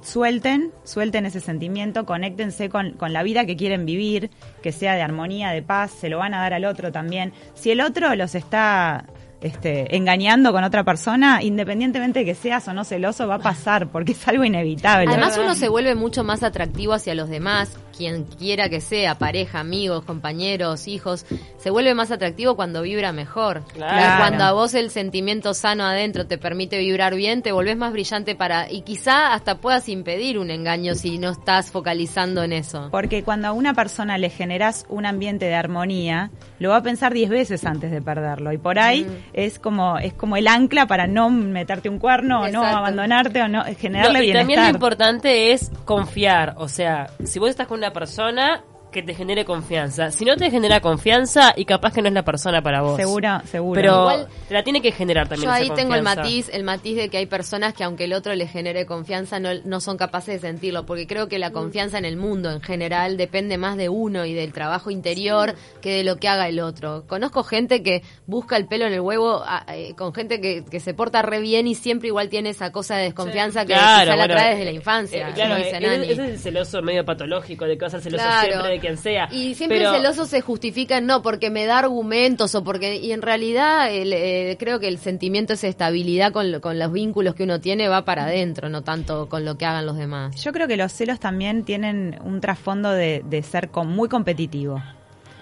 suelten, 0.01 0.71
suelten 0.83 1.25
ese 1.25 1.39
sentimiento, 1.39 2.05
conéctense 2.05 2.69
con, 2.69 2.91
con 2.91 3.13
la 3.13 3.23
vida 3.23 3.45
que 3.45 3.55
quieren 3.55 3.85
vivir, 3.85 4.29
que 4.61 4.71
sea 4.71 4.95
de 4.95 5.01
armonía, 5.01 5.51
de 5.51 5.61
paz, 5.61 5.91
se 5.91 6.09
lo 6.09 6.19
van 6.19 6.33
a 6.33 6.41
dar 6.41 6.53
al 6.53 6.65
otro 6.65 6.91
también. 6.91 7.33
Si 7.53 7.71
el 7.71 7.81
otro 7.81 8.13
los 8.15 8.35
está 8.35 9.05
este, 9.41 9.95
engañando 9.95 10.51
con 10.51 10.63
otra 10.63 10.83
persona, 10.83 11.41
independientemente 11.43 12.19
de 12.19 12.25
que 12.25 12.35
seas 12.35 12.67
o 12.67 12.73
no 12.73 12.83
celoso, 12.83 13.27
va 13.27 13.35
a 13.35 13.39
pasar, 13.39 13.87
porque 13.89 14.13
es 14.13 14.27
algo 14.27 14.43
inevitable. 14.43 15.07
Además 15.09 15.37
uno 15.37 15.55
se 15.55 15.69
vuelve 15.69 15.95
mucho 15.95 16.23
más 16.23 16.43
atractivo 16.43 16.93
hacia 16.93 17.15
los 17.15 17.29
demás 17.29 17.77
quien 17.97 18.25
quiera 18.25 18.69
que 18.69 18.81
sea, 18.81 19.15
pareja, 19.15 19.59
amigos, 19.59 20.05
compañeros, 20.05 20.87
hijos, 20.87 21.25
se 21.57 21.69
vuelve 21.69 21.93
más 21.93 22.11
atractivo 22.11 22.55
cuando 22.55 22.81
vibra 22.83 23.11
mejor. 23.11 23.63
Claro. 23.73 24.17
Cuando 24.19 24.43
a 24.43 24.51
vos 24.51 24.73
el 24.73 24.91
sentimiento 24.91 25.53
sano 25.53 25.85
adentro 25.85 26.27
te 26.27 26.37
permite 26.37 26.77
vibrar 26.77 27.15
bien, 27.15 27.41
te 27.41 27.51
volvés 27.51 27.77
más 27.77 27.91
brillante 27.91 28.35
para 28.35 28.71
y 28.71 28.81
quizá 28.81 29.33
hasta 29.33 29.57
puedas 29.57 29.89
impedir 29.89 30.37
un 30.37 30.51
engaño 30.51 30.95
si 30.95 31.17
no 31.17 31.31
estás 31.31 31.71
focalizando 31.71 32.43
en 32.43 32.53
eso. 32.53 32.89
Porque 32.91 33.23
cuando 33.23 33.47
a 33.47 33.51
una 33.51 33.73
persona 33.73 34.17
le 34.17 34.29
generas 34.29 34.85
un 34.89 35.05
ambiente 35.05 35.45
de 35.45 35.55
armonía, 35.55 36.31
lo 36.59 36.69
va 36.69 36.77
a 36.77 36.83
pensar 36.83 37.13
diez 37.13 37.29
veces 37.29 37.65
antes 37.65 37.91
de 37.91 38.01
perderlo. 38.01 38.51
Y 38.53 38.57
por 38.57 38.79
ahí 38.79 39.07
es 39.33 39.59
como 39.59 39.97
es 39.97 40.13
como 40.13 40.37
el 40.37 40.47
ancla 40.47 40.87
para 40.87 41.07
no 41.07 41.29
meterte 41.29 41.89
un 41.89 41.99
cuerno 41.99 42.41
o 42.41 42.47
no 42.49 42.63
abandonarte 42.63 43.41
o 43.41 43.47
no 43.47 43.63
generarle 43.77 44.19
No, 44.19 44.23
y 44.23 44.33
también 44.33 44.59
lo 44.59 44.65
bienestar. 44.65 44.75
importante 44.75 45.51
es 45.51 45.71
confiar. 45.85 46.55
O 46.57 46.67
sea, 46.67 47.11
si 47.23 47.39
vos 47.39 47.49
estás 47.49 47.67
con 47.67 47.79
una 47.79 47.86
persona 47.93 48.63
que 48.91 49.03
te 49.03 49.13
genere 49.13 49.43
confianza. 49.45 50.11
Si 50.11 50.23
no 50.25 50.35
te 50.37 50.49
genera 50.49 50.79
confianza, 50.79 51.53
y 51.55 51.65
capaz 51.65 51.93
que 51.93 52.01
no 52.01 52.07
es 52.07 52.13
la 52.13 52.23
persona 52.23 52.61
para 52.61 52.81
vos. 52.81 52.95
Seguro, 52.95 53.41
seguro. 53.45 53.79
Pero 53.79 53.91
Igual- 53.99 54.27
te 54.47 54.53
la 54.53 54.63
tiene 54.63 54.81
que 54.81 54.91
generar 54.91 55.27
también. 55.27 55.49
Yo 55.49 55.53
ahí 55.53 55.65
esa 55.65 55.75
tengo 55.75 55.93
el 55.93 56.01
matiz, 56.03 56.49
el 56.53 56.63
matiz 56.63 56.95
de 56.95 57.09
que 57.09 57.17
hay 57.17 57.25
personas 57.25 57.73
que 57.73 57.83
aunque 57.83 58.05
el 58.05 58.13
otro 58.13 58.33
le 58.33 58.47
genere 58.47 58.85
confianza 58.85 59.39
no, 59.39 59.49
no 59.65 59.81
son 59.81 59.97
capaces 59.97 60.41
de 60.41 60.47
sentirlo, 60.47 60.85
porque 60.85 61.05
creo 61.05 61.27
que 61.27 61.37
la 61.37 61.51
confianza 61.51 61.97
en 61.97 62.05
el 62.05 62.17
mundo 62.17 62.49
en 62.49 62.61
general 62.61 63.17
depende 63.17 63.57
más 63.57 63.75
de 63.77 63.89
uno 63.89 64.25
y 64.25 64.33
del 64.33 64.53
trabajo 64.53 64.89
interior 64.89 65.55
que 65.81 65.91
de 65.97 66.03
lo 66.03 66.15
que 66.17 66.27
haga 66.29 66.47
el 66.47 66.59
otro. 66.59 67.03
Conozco 67.07 67.43
gente 67.43 67.83
que 67.83 68.03
busca 68.25 68.55
el 68.57 68.67
pelo 68.67 68.85
en 68.85 68.93
el 68.93 69.01
huevo, 69.01 69.43
a- 69.45 69.65
eh, 69.75 69.93
con 69.95 70.13
gente 70.13 70.39
que, 70.41 70.63
que 70.63 70.79
se 70.79 70.93
porta 70.93 71.21
re 71.21 71.39
bien 71.41 71.67
y 71.67 71.75
siempre 71.75 72.07
igual 72.07 72.29
tiene 72.29 72.49
esa 72.51 72.71
cosa 72.71 72.95
de 72.95 73.03
desconfianza 73.03 73.65
que 73.65 73.73
Claro, 73.73 74.03
quizá 74.03 74.05
la 74.05 74.15
bueno, 74.15 74.33
trae 74.33 74.49
desde 74.51 74.63
la 74.65 74.71
eh, 74.71 74.75
infancia. 74.75 75.29
eh, 75.29 75.33
claro, 75.35 75.55
como 75.55 75.65
dice 75.65 75.77
eh, 75.77 75.95
ese 76.03 76.11
ese 76.13 76.23
es 76.23 76.29
el 76.29 76.39
celoso 76.39 76.81
medio 76.81 77.03
patológico 77.05 77.65
de 77.65 77.77
que 77.77 77.85
vas 77.85 77.93
a 77.93 77.97
ser 77.99 78.11
celoso 78.13 78.23
Claro. 78.23 78.47
siempre 78.51 78.76
de 78.77 78.81
quien 78.81 78.97
sea. 78.97 79.27
Y 79.31 79.55
siempre 79.55 79.77
Pero- 79.79 79.91
el 79.91 79.97
celoso 79.97 80.25
se 80.25 80.41
justifica 80.41 80.97
en 80.97 81.05
no, 81.05 81.21
porque 81.21 81.49
me 81.49 81.65
da 81.65 81.79
argumentos 81.79 82.55
o 82.55 82.63
porque. 82.63 82.95
Y 82.97 83.11
en 83.11 83.21
realidad 83.21 83.91
el, 83.91 84.13
eh, 84.13 84.55
creo 84.59 84.79
que 84.79 84.87
el 84.87 84.97
sentimiento, 84.97 85.53
esa 85.53 85.67
estabilidad 85.67 86.31
con, 86.31 86.51
lo- 86.51 86.61
con 86.61 86.79
los 86.79 86.91
vínculos 86.91 87.35
que 87.35 87.43
uno 87.43 87.59
tiene 87.61 87.87
va 87.87 88.05
para 88.05 88.23
adentro, 88.25 88.69
no 88.69 88.81
tanto 88.83 89.27
con 89.29 89.45
lo 89.45 89.57
que 89.57 89.65
hagan 89.65 89.85
los 89.85 89.97
demás. 89.97 90.41
Yo 90.43 90.51
creo 90.53 90.67
que 90.67 90.77
los 90.77 90.91
celos 90.91 91.19
también 91.19 91.63
tienen 91.63 92.19
un 92.23 92.41
trasfondo 92.41 92.91
de, 92.91 93.23
de 93.29 93.43
ser 93.43 93.69
con- 93.69 93.87
muy 93.89 94.09
competitivo. 94.09 94.81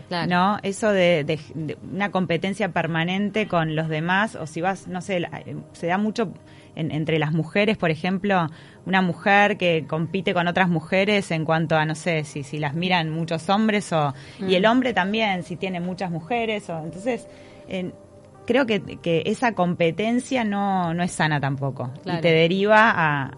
Claro. 0.07 0.29
¿No? 0.29 0.59
Eso 0.61 0.89
de, 0.91 1.23
de- 1.23 1.39
de 1.55 1.77
una 1.91 2.11
competencia 2.11 2.69
permanente 2.71 3.47
con 3.47 3.75
los 3.75 3.89
demás, 3.89 4.35
o 4.35 4.45
si 4.45 4.61
vas, 4.61 4.87
no 4.87 5.01
sé, 5.01 5.19
la- 5.19 5.41
eh, 5.45 5.55
se 5.73 5.87
da 5.87 5.97
mucho 5.97 6.31
en- 6.75 6.91
entre 6.91 7.19
las 7.19 7.31
mujeres, 7.31 7.77
por 7.77 7.89
ejemplo, 7.91 8.47
una 8.85 9.01
mujer 9.01 9.57
que 9.57 9.85
compite 9.87 10.33
con 10.33 10.47
otras 10.47 10.69
mujeres 10.69 11.31
en 11.31 11.45
cuanto 11.45 11.75
a, 11.75 11.85
no 11.85 11.95
sé, 11.95 12.23
si, 12.23 12.43
si 12.43 12.59
las 12.59 12.73
miran 12.73 13.09
muchos 13.09 13.49
hombres, 13.49 13.91
o 13.93 14.13
y 14.39 14.55
el 14.55 14.65
hombre 14.65 14.93
también, 14.93 15.43
si 15.43 15.55
tiene 15.55 15.79
muchas 15.79 16.11
mujeres, 16.11 16.69
o 16.69 16.79
entonces. 16.83 17.27
en- 17.67 17.93
Creo 18.47 18.67
que, 18.67 18.79
que 19.01 19.23
esa 19.25 19.53
competencia 19.53 20.43
no, 20.43 20.93
no 20.93 21.01
es 21.01 21.11
sana 21.11 21.39
tampoco 21.39 21.89
Claro. 22.03 22.19
y 22.19 22.21
te 22.21 22.31
deriva 22.31 22.91
a, 22.95 23.31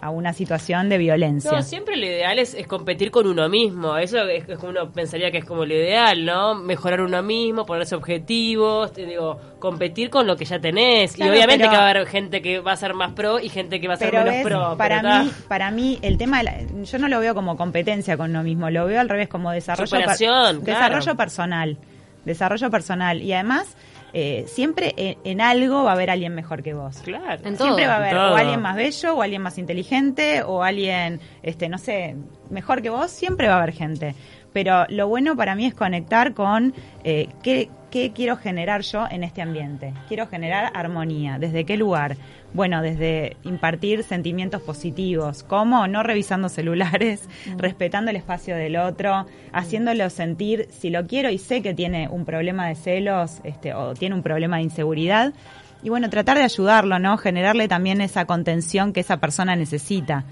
a 0.00 0.10
una 0.10 0.32
situación 0.32 0.88
de 0.88 0.98
violencia. 0.98 1.50
No, 1.50 1.62
siempre 1.62 1.96
lo 1.96 2.04
ideal 2.06 2.38
es, 2.38 2.54
es 2.54 2.66
competir 2.66 3.10
con 3.10 3.26
uno 3.26 3.48
mismo. 3.48 3.96
Eso 3.96 4.18
es, 4.28 4.48
es 4.48 4.56
como 4.58 4.70
uno 4.70 4.92
pensaría 4.92 5.30
que 5.30 5.38
es 5.38 5.44
como 5.44 5.64
lo 5.64 5.74
ideal, 5.74 6.24
¿no? 6.24 6.54
Mejorar 6.54 7.00
uno 7.00 7.22
mismo, 7.22 7.64
ponerse 7.66 7.94
objetivos, 7.94 8.92
te 8.92 9.06
digo, 9.06 9.40
competir 9.58 10.10
con 10.10 10.26
lo 10.26 10.36
que 10.36 10.44
ya 10.44 10.58
tenés. 10.60 11.14
Claro, 11.14 11.32
y 11.32 11.36
obviamente 11.36 11.64
pero- 11.64 11.70
que 11.72 11.76
va 11.78 11.86
a 11.86 11.90
haber 11.90 12.06
gente 12.06 12.42
que 12.42 12.60
va 12.60 12.72
a 12.72 12.76
ser 12.76 12.94
más 12.94 13.12
pro 13.12 13.40
y 13.40 13.48
gente 13.48 13.80
que 13.80 13.88
va 13.88 13.94
a 13.94 13.96
ser 13.96 14.12
menos 14.12 14.34
pro. 14.42 14.76
para 14.76 15.00
pero 15.00 15.24
mí, 15.24 15.30
para 15.48 15.70
mí 15.70 15.98
el 16.02 16.18
tema, 16.18 16.38
de 16.38 16.44
la- 16.44 16.82
yo 16.82 16.98
no 16.98 17.08
lo 17.08 17.18
veo 17.20 17.34
como 17.34 17.56
competencia 17.56 18.16
con 18.16 18.30
uno 18.30 18.42
mismo, 18.42 18.68
lo 18.70 18.86
veo 18.86 19.00
al 19.00 19.08
revés 19.08 19.28
como 19.28 19.50
desarrollo, 19.50 19.90
per- 19.90 20.16
claro. 20.16 20.60
desarrollo 20.60 21.16
personal, 21.16 21.78
desarrollo 22.24 22.70
personal 22.70 23.22
y 23.22 23.32
además 23.32 23.76
eh, 24.18 24.46
siempre 24.48 24.94
en, 24.96 25.18
en 25.24 25.42
algo 25.42 25.84
va 25.84 25.90
a 25.90 25.92
haber 25.92 26.08
alguien 26.08 26.34
mejor 26.34 26.62
que 26.62 26.72
vos. 26.72 26.96
Claro. 27.04 27.42
En 27.44 27.54
todo. 27.54 27.66
Siempre 27.66 27.86
va 27.86 27.92
a 27.92 27.96
haber 27.96 28.12
todo. 28.12 28.32
o 28.32 28.36
alguien 28.36 28.62
más 28.62 28.74
bello, 28.74 29.14
o 29.14 29.20
alguien 29.20 29.42
más 29.42 29.58
inteligente, 29.58 30.42
o 30.42 30.62
alguien, 30.62 31.20
este, 31.42 31.68
no 31.68 31.76
sé, 31.76 32.16
mejor 32.48 32.80
que 32.80 32.88
vos, 32.88 33.10
siempre 33.10 33.46
va 33.46 33.56
a 33.56 33.62
haber 33.62 33.74
gente. 33.74 34.14
Pero 34.56 34.86
lo 34.88 35.06
bueno 35.06 35.36
para 35.36 35.54
mí 35.54 35.66
es 35.66 35.74
conectar 35.74 36.32
con 36.32 36.72
eh, 37.04 37.28
qué, 37.42 37.68
qué 37.90 38.12
quiero 38.14 38.38
generar 38.38 38.80
yo 38.80 39.04
en 39.10 39.22
este 39.22 39.42
ambiente. 39.42 39.92
Quiero 40.08 40.28
generar 40.28 40.72
armonía. 40.72 41.38
¿Desde 41.38 41.66
qué 41.66 41.76
lugar? 41.76 42.16
Bueno, 42.54 42.80
desde 42.80 43.36
impartir 43.42 44.02
sentimientos 44.02 44.62
positivos. 44.62 45.42
¿Cómo? 45.42 45.86
No 45.88 46.02
revisando 46.02 46.48
celulares, 46.48 47.28
respetando 47.58 48.10
el 48.10 48.16
espacio 48.16 48.56
del 48.56 48.76
otro, 48.76 49.26
haciéndolo 49.52 50.08
sentir, 50.08 50.68
si 50.70 50.88
lo 50.88 51.06
quiero 51.06 51.28
y 51.28 51.36
sé 51.36 51.60
que 51.60 51.74
tiene 51.74 52.08
un 52.08 52.24
problema 52.24 52.66
de 52.66 52.76
celos 52.76 53.40
este, 53.44 53.74
o 53.74 53.92
tiene 53.92 54.14
un 54.14 54.22
problema 54.22 54.56
de 54.56 54.62
inseguridad, 54.62 55.34
y 55.82 55.88
bueno, 55.88 56.10
tratar 56.10 56.38
de 56.38 56.42
ayudarlo, 56.42 56.98
¿no? 56.98 57.16
Generarle 57.16 57.68
también 57.68 58.00
esa 58.00 58.24
contención 58.24 58.92
que 58.92 59.00
esa 59.00 59.18
persona 59.18 59.54
necesita. 59.54 60.24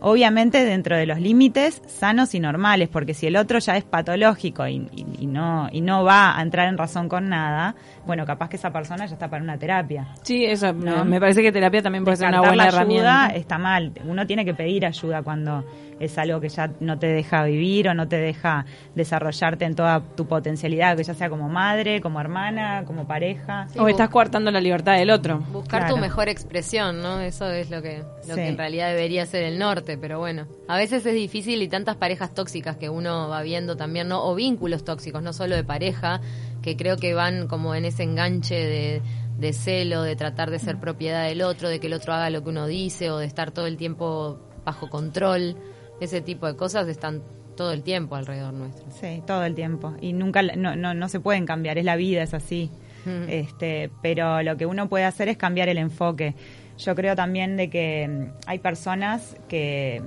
Obviamente 0.00 0.64
dentro 0.64 0.96
de 0.96 1.06
los 1.06 1.18
límites 1.20 1.82
sanos 1.86 2.34
y 2.34 2.40
normales, 2.40 2.88
porque 2.88 3.14
si 3.14 3.26
el 3.26 3.36
otro 3.36 3.58
ya 3.58 3.76
es 3.76 3.84
patológico 3.84 4.66
y, 4.66 4.76
y- 4.94 5.06
y 5.20 5.26
no 5.26 5.68
y 5.72 5.80
no 5.80 6.04
va 6.04 6.38
a 6.38 6.42
entrar 6.42 6.68
en 6.68 6.78
razón 6.78 7.08
con 7.08 7.28
nada, 7.28 7.74
bueno, 8.06 8.24
capaz 8.24 8.48
que 8.48 8.56
esa 8.56 8.70
persona 8.72 9.06
ya 9.06 9.14
está 9.14 9.28
para 9.28 9.42
una 9.42 9.58
terapia. 9.58 10.08
Sí, 10.22 10.44
eso. 10.44 10.72
¿No? 10.72 11.04
Me 11.04 11.18
parece 11.20 11.42
que 11.42 11.50
terapia 11.52 11.82
también 11.82 12.04
puede 12.04 12.16
ser 12.16 12.28
una 12.28 12.40
buena 12.40 12.54
la 12.56 12.62
ayuda 12.64 12.76
herramienta. 12.78 13.26
está 13.36 13.58
mal. 13.58 13.92
Uno 14.06 14.26
tiene 14.26 14.44
que 14.44 14.54
pedir 14.54 14.86
ayuda 14.86 15.22
cuando 15.22 15.64
es 15.98 16.16
algo 16.16 16.40
que 16.40 16.48
ya 16.48 16.70
no 16.78 16.96
te 16.98 17.08
deja 17.08 17.42
vivir 17.42 17.88
o 17.88 17.94
no 17.94 18.06
te 18.06 18.18
deja 18.18 18.64
desarrollarte 18.94 19.64
en 19.64 19.74
toda 19.74 20.00
tu 20.00 20.26
potencialidad, 20.28 20.96
que 20.96 21.02
ya 21.02 21.14
sea 21.14 21.28
como 21.28 21.48
madre, 21.48 22.00
como 22.00 22.20
hermana, 22.20 22.84
como 22.86 23.06
pareja. 23.06 23.66
O 23.76 23.88
estás 23.88 24.08
coartando 24.08 24.50
la 24.52 24.60
libertad 24.60 24.94
del 24.96 25.10
otro. 25.10 25.38
Buscar 25.52 25.80
Claro. 25.80 25.96
tu 25.96 26.00
mejor 26.00 26.28
expresión, 26.28 27.00
¿no? 27.02 27.20
Eso 27.20 27.50
es 27.50 27.68
lo 27.70 27.82
que, 27.82 28.04
lo 28.28 28.34
Sí. 28.34 28.40
que 28.40 28.46
en 28.48 28.56
realidad 28.58 28.88
debería 28.90 29.26
ser 29.26 29.42
el 29.42 29.58
norte, 29.58 29.87
pero 29.96 30.18
bueno. 30.18 30.46
A 30.66 30.76
veces 30.76 31.06
es 31.06 31.14
difícil 31.14 31.62
y 31.62 31.68
tantas 31.68 31.96
parejas 31.96 32.34
tóxicas 32.34 32.76
que 32.76 32.90
uno 32.90 33.28
va 33.28 33.42
viendo 33.42 33.76
también, 33.76 34.08
¿no? 34.08 34.24
O 34.24 34.34
vínculos 34.34 34.84
tóxicos, 34.84 35.22
no 35.22 35.32
solo 35.32 35.56
de 35.56 35.64
pareja, 35.64 36.20
que 36.62 36.76
creo 36.76 36.96
que 36.96 37.14
van 37.14 37.48
como 37.48 37.74
en 37.74 37.84
ese 37.84 38.02
enganche 38.02 38.54
de, 38.54 39.02
de 39.38 39.52
celo, 39.52 40.02
de 40.02 40.16
tratar 40.16 40.50
de 40.50 40.58
ser 40.58 40.78
propiedad 40.78 41.26
del 41.26 41.42
otro, 41.42 41.68
de 41.68 41.80
que 41.80 41.86
el 41.86 41.94
otro 41.94 42.12
haga 42.12 42.30
lo 42.30 42.42
que 42.42 42.50
uno 42.50 42.66
dice, 42.66 43.10
o 43.10 43.18
de 43.18 43.26
estar 43.26 43.52
todo 43.52 43.66
el 43.66 43.76
tiempo 43.76 44.40
bajo 44.64 44.90
control. 44.90 45.56
Ese 46.00 46.20
tipo 46.20 46.46
de 46.46 46.56
cosas 46.56 46.86
están 46.88 47.22
todo 47.56 47.72
el 47.72 47.82
tiempo 47.82 48.14
alrededor 48.14 48.54
nuestro. 48.54 48.86
Sí, 48.90 49.22
todo 49.26 49.44
el 49.44 49.54
tiempo. 49.54 49.94
Y 50.00 50.12
nunca, 50.12 50.42
no, 50.42 50.76
no, 50.76 50.94
no 50.94 51.08
se 51.08 51.20
pueden 51.20 51.46
cambiar, 51.46 51.78
es 51.78 51.84
la 51.84 51.96
vida, 51.96 52.22
es 52.22 52.34
así. 52.34 52.70
Mm. 53.04 53.28
este, 53.28 53.90
pero 54.02 54.42
lo 54.42 54.56
que 54.56 54.66
uno 54.66 54.88
puede 54.88 55.04
hacer 55.04 55.28
es 55.28 55.36
cambiar 55.36 55.68
el 55.68 55.78
enfoque. 55.78 56.34
Yo 56.78 56.94
creo 56.94 57.14
también 57.16 57.56
de 57.56 57.68
que 57.70 58.08
mm, 58.08 58.32
hay 58.46 58.58
personas 58.60 59.36
que, 59.48 60.02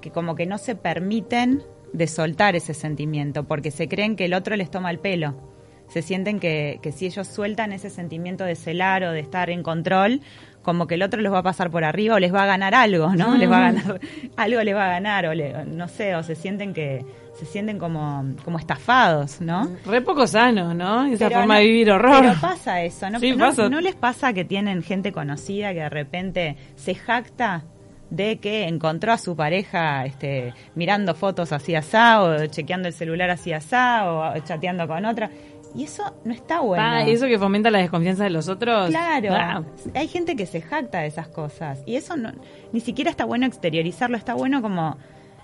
que 0.00 0.10
como 0.10 0.34
que 0.34 0.46
no 0.46 0.58
se 0.58 0.74
permiten 0.74 1.62
de 1.92 2.06
soltar 2.06 2.54
ese 2.56 2.74
sentimiento, 2.74 3.44
porque 3.44 3.70
se 3.70 3.88
creen 3.88 4.16
que 4.16 4.26
el 4.26 4.34
otro 4.34 4.56
les 4.56 4.70
toma 4.70 4.90
el 4.90 4.98
pelo. 4.98 5.34
Se 5.88 6.02
sienten 6.02 6.38
que, 6.38 6.80
que 6.82 6.92
si 6.92 7.06
ellos 7.06 7.26
sueltan 7.26 7.72
ese 7.72 7.88
sentimiento 7.88 8.44
de 8.44 8.56
celar 8.56 9.04
o 9.04 9.12
de 9.12 9.20
estar 9.20 9.48
en 9.48 9.62
control, 9.62 10.20
como 10.60 10.86
que 10.86 10.96
el 10.96 11.02
otro 11.02 11.22
los 11.22 11.32
va 11.32 11.38
a 11.38 11.42
pasar 11.42 11.70
por 11.70 11.82
arriba 11.82 12.16
o 12.16 12.18
les 12.18 12.34
va 12.34 12.42
a 12.42 12.46
ganar 12.46 12.74
algo, 12.74 13.14
¿no? 13.14 13.38
Les 13.38 13.50
va 13.50 13.56
a 13.68 13.72
ganar, 13.72 14.00
algo 14.36 14.62
les 14.62 14.74
va 14.74 14.86
a 14.86 14.90
ganar, 14.90 15.24
o 15.26 15.32
le- 15.34 15.64
no 15.64 15.88
sé, 15.88 16.14
o 16.14 16.22
se 16.22 16.34
sienten 16.34 16.74
que, 16.74 17.06
se 17.38 17.46
sienten 17.46 17.78
como, 17.78 18.24
como 18.44 18.58
estafados, 18.58 19.40
¿no? 19.40 19.70
Re 19.86 20.00
poco 20.02 20.26
sano, 20.26 20.74
¿no? 20.74 21.04
Esa 21.06 21.28
Pero 21.28 21.40
forma 21.40 21.54
no- 21.54 21.60
de 21.60 21.66
vivir 21.66 21.90
horror. 21.90 22.20
Pero 22.20 22.34
pasa 22.40 22.82
eso, 22.82 23.08
¿no? 23.10 23.20
Sí, 23.20 23.30
¿No- 23.32 23.46
pasa. 23.46 23.68
¿No 23.68 23.80
les 23.80 23.94
pasa 23.94 24.32
que 24.32 24.44
tienen 24.44 24.82
gente 24.82 25.12
conocida 25.12 25.72
que 25.72 25.80
de 25.80 25.88
repente 25.88 26.56
se 26.74 26.94
jacta 26.94 27.64
de 28.10 28.38
que 28.38 28.64
encontró 28.66 29.12
a 29.12 29.18
su 29.18 29.36
pareja 29.36 30.04
este, 30.06 30.54
mirando 30.74 31.14
fotos 31.14 31.52
así 31.52 31.74
asá 31.74 32.22
o 32.22 32.46
chequeando 32.46 32.88
el 32.88 32.94
celular 32.94 33.28
así 33.30 33.52
asá 33.52 34.10
o 34.10 34.38
chateando 34.40 34.88
con 34.88 35.04
otra? 35.04 35.30
Y 35.74 35.84
eso 35.84 36.02
no 36.24 36.32
está 36.32 36.60
bueno. 36.60 36.82
Ah, 36.82 37.06
¿y 37.06 37.12
eso 37.12 37.26
que 37.26 37.38
fomenta 37.38 37.70
la 37.70 37.78
desconfianza 37.80 38.24
de 38.24 38.30
los 38.30 38.48
otros. 38.48 38.88
Claro, 38.88 39.28
Ah, 39.32 39.62
hay 39.94 40.08
gente 40.08 40.34
que 40.34 40.46
se 40.46 40.62
jacta 40.62 41.00
de 41.00 41.08
esas 41.08 41.28
cosas 41.28 41.82
y 41.84 41.96
eso 41.96 42.16
no, 42.16 42.32
ni 42.72 42.80
siquiera 42.80 43.10
está 43.10 43.26
bueno 43.26 43.44
exteriorizarlo, 43.44 44.16
está 44.16 44.32
bueno 44.32 44.62
como 44.62 44.96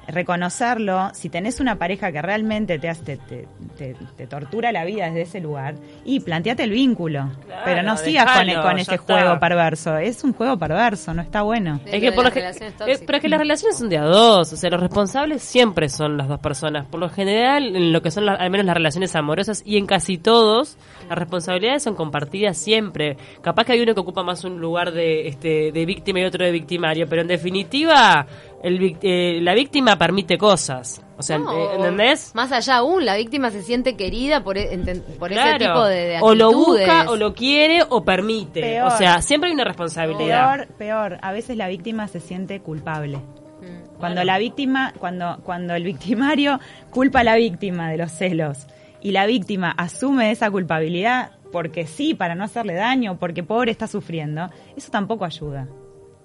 reconocerlo, 0.09 1.11
si 1.15 1.29
tenés 1.29 1.61
una 1.61 1.77
pareja 1.77 2.11
que 2.13 2.21
realmente 2.23 2.79
te, 2.79 2.89
hace, 2.89 3.17
te, 3.17 3.47
te- 3.77 3.97
te 4.17 4.27
tortura 4.27 4.73
la 4.73 4.85
vida 4.85 5.07
desde 5.07 5.23
ese 5.23 5.41
lugar, 5.41 5.75
y 6.05 6.21
planteate 6.21 6.65
el 6.65 6.71
vínculo, 6.71 7.31
Claro, 7.47 7.63
pero 7.65 7.83
no 7.83 7.97
sigas 7.97 8.25
con, 8.37 8.47
dejalo, 8.47 8.63
con 8.69 8.79
ese 8.79 8.95
está. 8.95 9.05
juego 9.15 9.39
perverso, 9.41 9.97
es 9.99 10.23
un 10.25 10.33
juego 10.33 10.57
perverso, 10.59 11.15
no 11.15 11.23
está 11.23 11.43
bueno. 11.43 11.81
Es 11.87 12.01
que, 12.01 12.13
por 12.13 12.25
lo 12.25 12.31
eh, 12.31 12.99
pero 13.07 13.17
es 13.19 13.23
que 13.23 13.29
las 13.29 13.39
relaciones 13.39 13.77
son 13.79 13.89
de 13.89 13.99
a 13.99 14.03
dos, 14.05 14.53
o 14.53 14.57
sea, 14.57 14.71
los 14.71 14.81
responsables 14.81 15.43
siempre 15.43 15.89
son 15.89 16.17
las 16.17 16.29
dos 16.29 16.41
personas. 16.41 16.87
Por 16.87 17.01
lo 17.01 17.09
general, 17.09 17.77
en 17.77 17.93
lo 17.93 18.03
que 18.03 18.11
son 18.11 18.27
la- 18.27 18.35
al 18.35 18.51
menos 18.51 18.67
las 18.67 18.75
relaciones 18.77 19.15
amorosas 19.17 19.63
y 19.65 19.77
en 19.79 19.87
casi 19.87 20.19
todos, 20.19 20.77
las 21.09 21.19
responsabilidades 21.19 21.83
son 21.83 21.95
compartidas 21.95 22.57
siempre. 22.57 23.17
Capaz 23.43 23.65
que 23.65 23.73
hay 23.73 23.81
uno 23.81 23.95
que 23.95 24.01
ocupa 24.01 24.23
más 24.23 24.45
un 24.45 24.61
lugar 24.61 24.93
de, 24.93 25.29
este, 25.29 25.73
de 25.73 25.87
víctima 25.87 26.21
y 26.21 26.25
otro 26.25 26.45
de 26.45 26.51
victimario, 26.53 27.07
pero 27.09 27.23
en 27.23 27.29
definitiva, 27.29 28.27
el 28.65 28.79
vic- 28.81 28.99
eh, 29.03 29.39
la 29.43 29.55
víctima 29.55 29.97
permite 29.97 30.37
cosas. 30.39 31.01
O 31.17 31.23
sea, 31.23 31.39
No, 31.39 31.53
eh, 31.53 31.75
¿entendés? 31.77 32.35
Más 32.35 32.51
allá 32.51 32.79
aún, 32.79 33.05
la 33.05 33.15
víctima 33.17 33.51
se 33.51 33.63
siente 33.63 33.95
querida 33.97 34.43
por, 34.43 34.59
e- 34.59 34.73
enten- 34.77 35.03
por 35.19 35.33
ese 35.33 35.59
tipo 35.59 35.85
de, 35.85 35.95
de 36.07 36.19
o 36.21 36.35
lo 36.35 36.47
actitudes. 36.49 36.87
busca, 36.89 37.11
o 37.11 37.17
lo 37.17 37.35
quiere, 37.35 37.83
o 37.89 38.05
permite. 38.05 38.61
Peor. 38.61 38.89
O 38.93 38.97
sea, 38.97 39.23
siempre 39.23 39.49
hay 39.51 39.55
una 39.55 39.65
responsabilidad. 39.65 40.57
Peor, 40.57 40.69
peor. 40.77 41.19
A 41.23 41.31
veces 41.33 41.57
la 41.57 41.69
víctima 41.69 42.09
se 42.09 42.19
siente 42.21 42.59
culpable. 42.61 43.19
Mm. 43.19 43.97
Cuando 43.99 44.25
la 44.25 44.39
víctima, 44.39 44.93
cuando, 44.99 45.39
cuando 45.45 45.75
el 45.75 45.85
victimario 45.85 46.59
culpa 46.91 47.21
a 47.21 47.25
la 47.25 47.37
víctima 47.37 47.91
de 47.91 47.99
los 47.99 48.11
celos 48.11 48.67
y 49.01 49.13
la 49.13 49.27
víctima 49.27 49.71
asume 49.71 50.31
esa 50.33 50.51
culpabilidad 50.51 51.33
porque 51.53 51.87
sí, 51.87 52.15
para 52.15 52.35
no 52.35 52.43
hacerle 52.43 52.75
daño, 52.75 53.17
porque 53.21 53.45
pobre 53.45 53.71
está 53.71 53.87
sufriendo, 53.87 54.49
eso 54.77 54.91
tampoco 54.91 55.25
ayuda. 55.25 55.69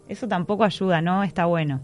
Eso 0.07 0.27
tampoco 0.27 0.63
ayuda, 0.63 1.01
no 1.01 1.21
está 1.23 1.45
bueno. 1.45 1.81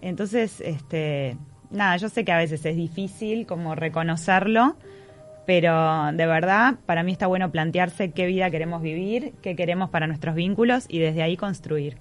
Entonces, 0.00 0.60
este, 0.60 1.36
nada, 1.70 1.96
yo 1.96 2.08
sé 2.08 2.24
que 2.24 2.32
a 2.32 2.38
veces 2.38 2.64
es 2.64 2.76
difícil 2.76 3.46
como 3.46 3.74
reconocerlo, 3.74 4.76
pero 5.46 6.12
de 6.12 6.26
verdad 6.26 6.76
para 6.84 7.02
mí 7.02 7.12
está 7.12 7.26
bueno 7.26 7.50
plantearse 7.50 8.10
qué 8.10 8.26
vida 8.26 8.50
queremos 8.50 8.82
vivir, 8.82 9.32
qué 9.42 9.56
queremos 9.56 9.88
para 9.90 10.06
nuestros 10.06 10.34
vínculos 10.34 10.84
y 10.88 10.98
desde 10.98 11.22
ahí 11.22 11.36
construir. 11.36 11.96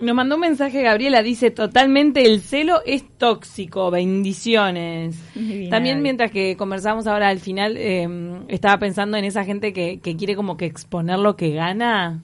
Nos 0.00 0.14
mandó 0.14 0.36
un 0.36 0.42
mensaje 0.42 0.82
Gabriela, 0.82 1.22
dice 1.22 1.50
totalmente 1.50 2.24
el 2.24 2.40
celo 2.40 2.82
es 2.86 3.04
tóxico, 3.18 3.90
bendiciones. 3.90 5.20
También 5.68 6.02
mientras 6.02 6.30
que 6.30 6.56
conversamos 6.56 7.08
ahora 7.08 7.28
al 7.28 7.40
final, 7.40 7.76
eh, 7.76 8.08
estaba 8.48 8.78
pensando 8.78 9.16
en 9.16 9.24
esa 9.24 9.44
gente 9.44 9.72
que, 9.72 9.98
que 9.98 10.16
quiere 10.16 10.36
como 10.36 10.56
que 10.56 10.66
exponer 10.66 11.18
lo 11.18 11.34
que 11.34 11.50
gana 11.50 12.22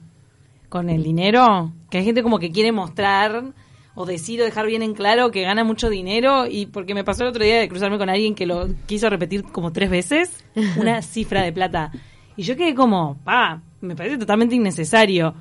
con 0.69 0.89
el 0.89 1.03
dinero, 1.03 1.73
que 1.89 1.99
hay 1.99 2.05
gente 2.05 2.23
como 2.23 2.39
que 2.39 2.51
quiere 2.51 2.71
mostrar 2.71 3.53
o 3.99 4.05
decir 4.05 4.39
o 4.41 4.45
dejar 4.45 4.67
bien 4.67 4.83
en 4.83 4.93
claro 4.93 5.31
que 5.31 5.41
gana 5.41 5.63
mucho 5.63 5.89
dinero 5.89 6.45
y 6.45 6.67
porque 6.67 6.93
me 6.93 7.03
pasó 7.03 7.23
el 7.23 7.29
otro 7.29 7.43
día 7.43 7.59
de 7.59 7.67
cruzarme 7.67 7.97
con 7.97 8.09
alguien 8.09 8.35
que 8.35 8.45
lo 8.45 8.67
quiso 8.85 9.09
repetir 9.09 9.43
como 9.43 9.73
tres 9.73 9.89
veces, 9.89 10.43
una 10.77 11.01
cifra 11.01 11.41
de 11.41 11.51
plata. 11.51 11.91
Y 12.35 12.43
yo 12.43 12.55
quedé 12.55 12.75
como, 12.75 13.17
pa, 13.23 13.59
me 13.81 13.95
parece 13.95 14.19
totalmente 14.19 14.53
innecesario. 14.55 15.33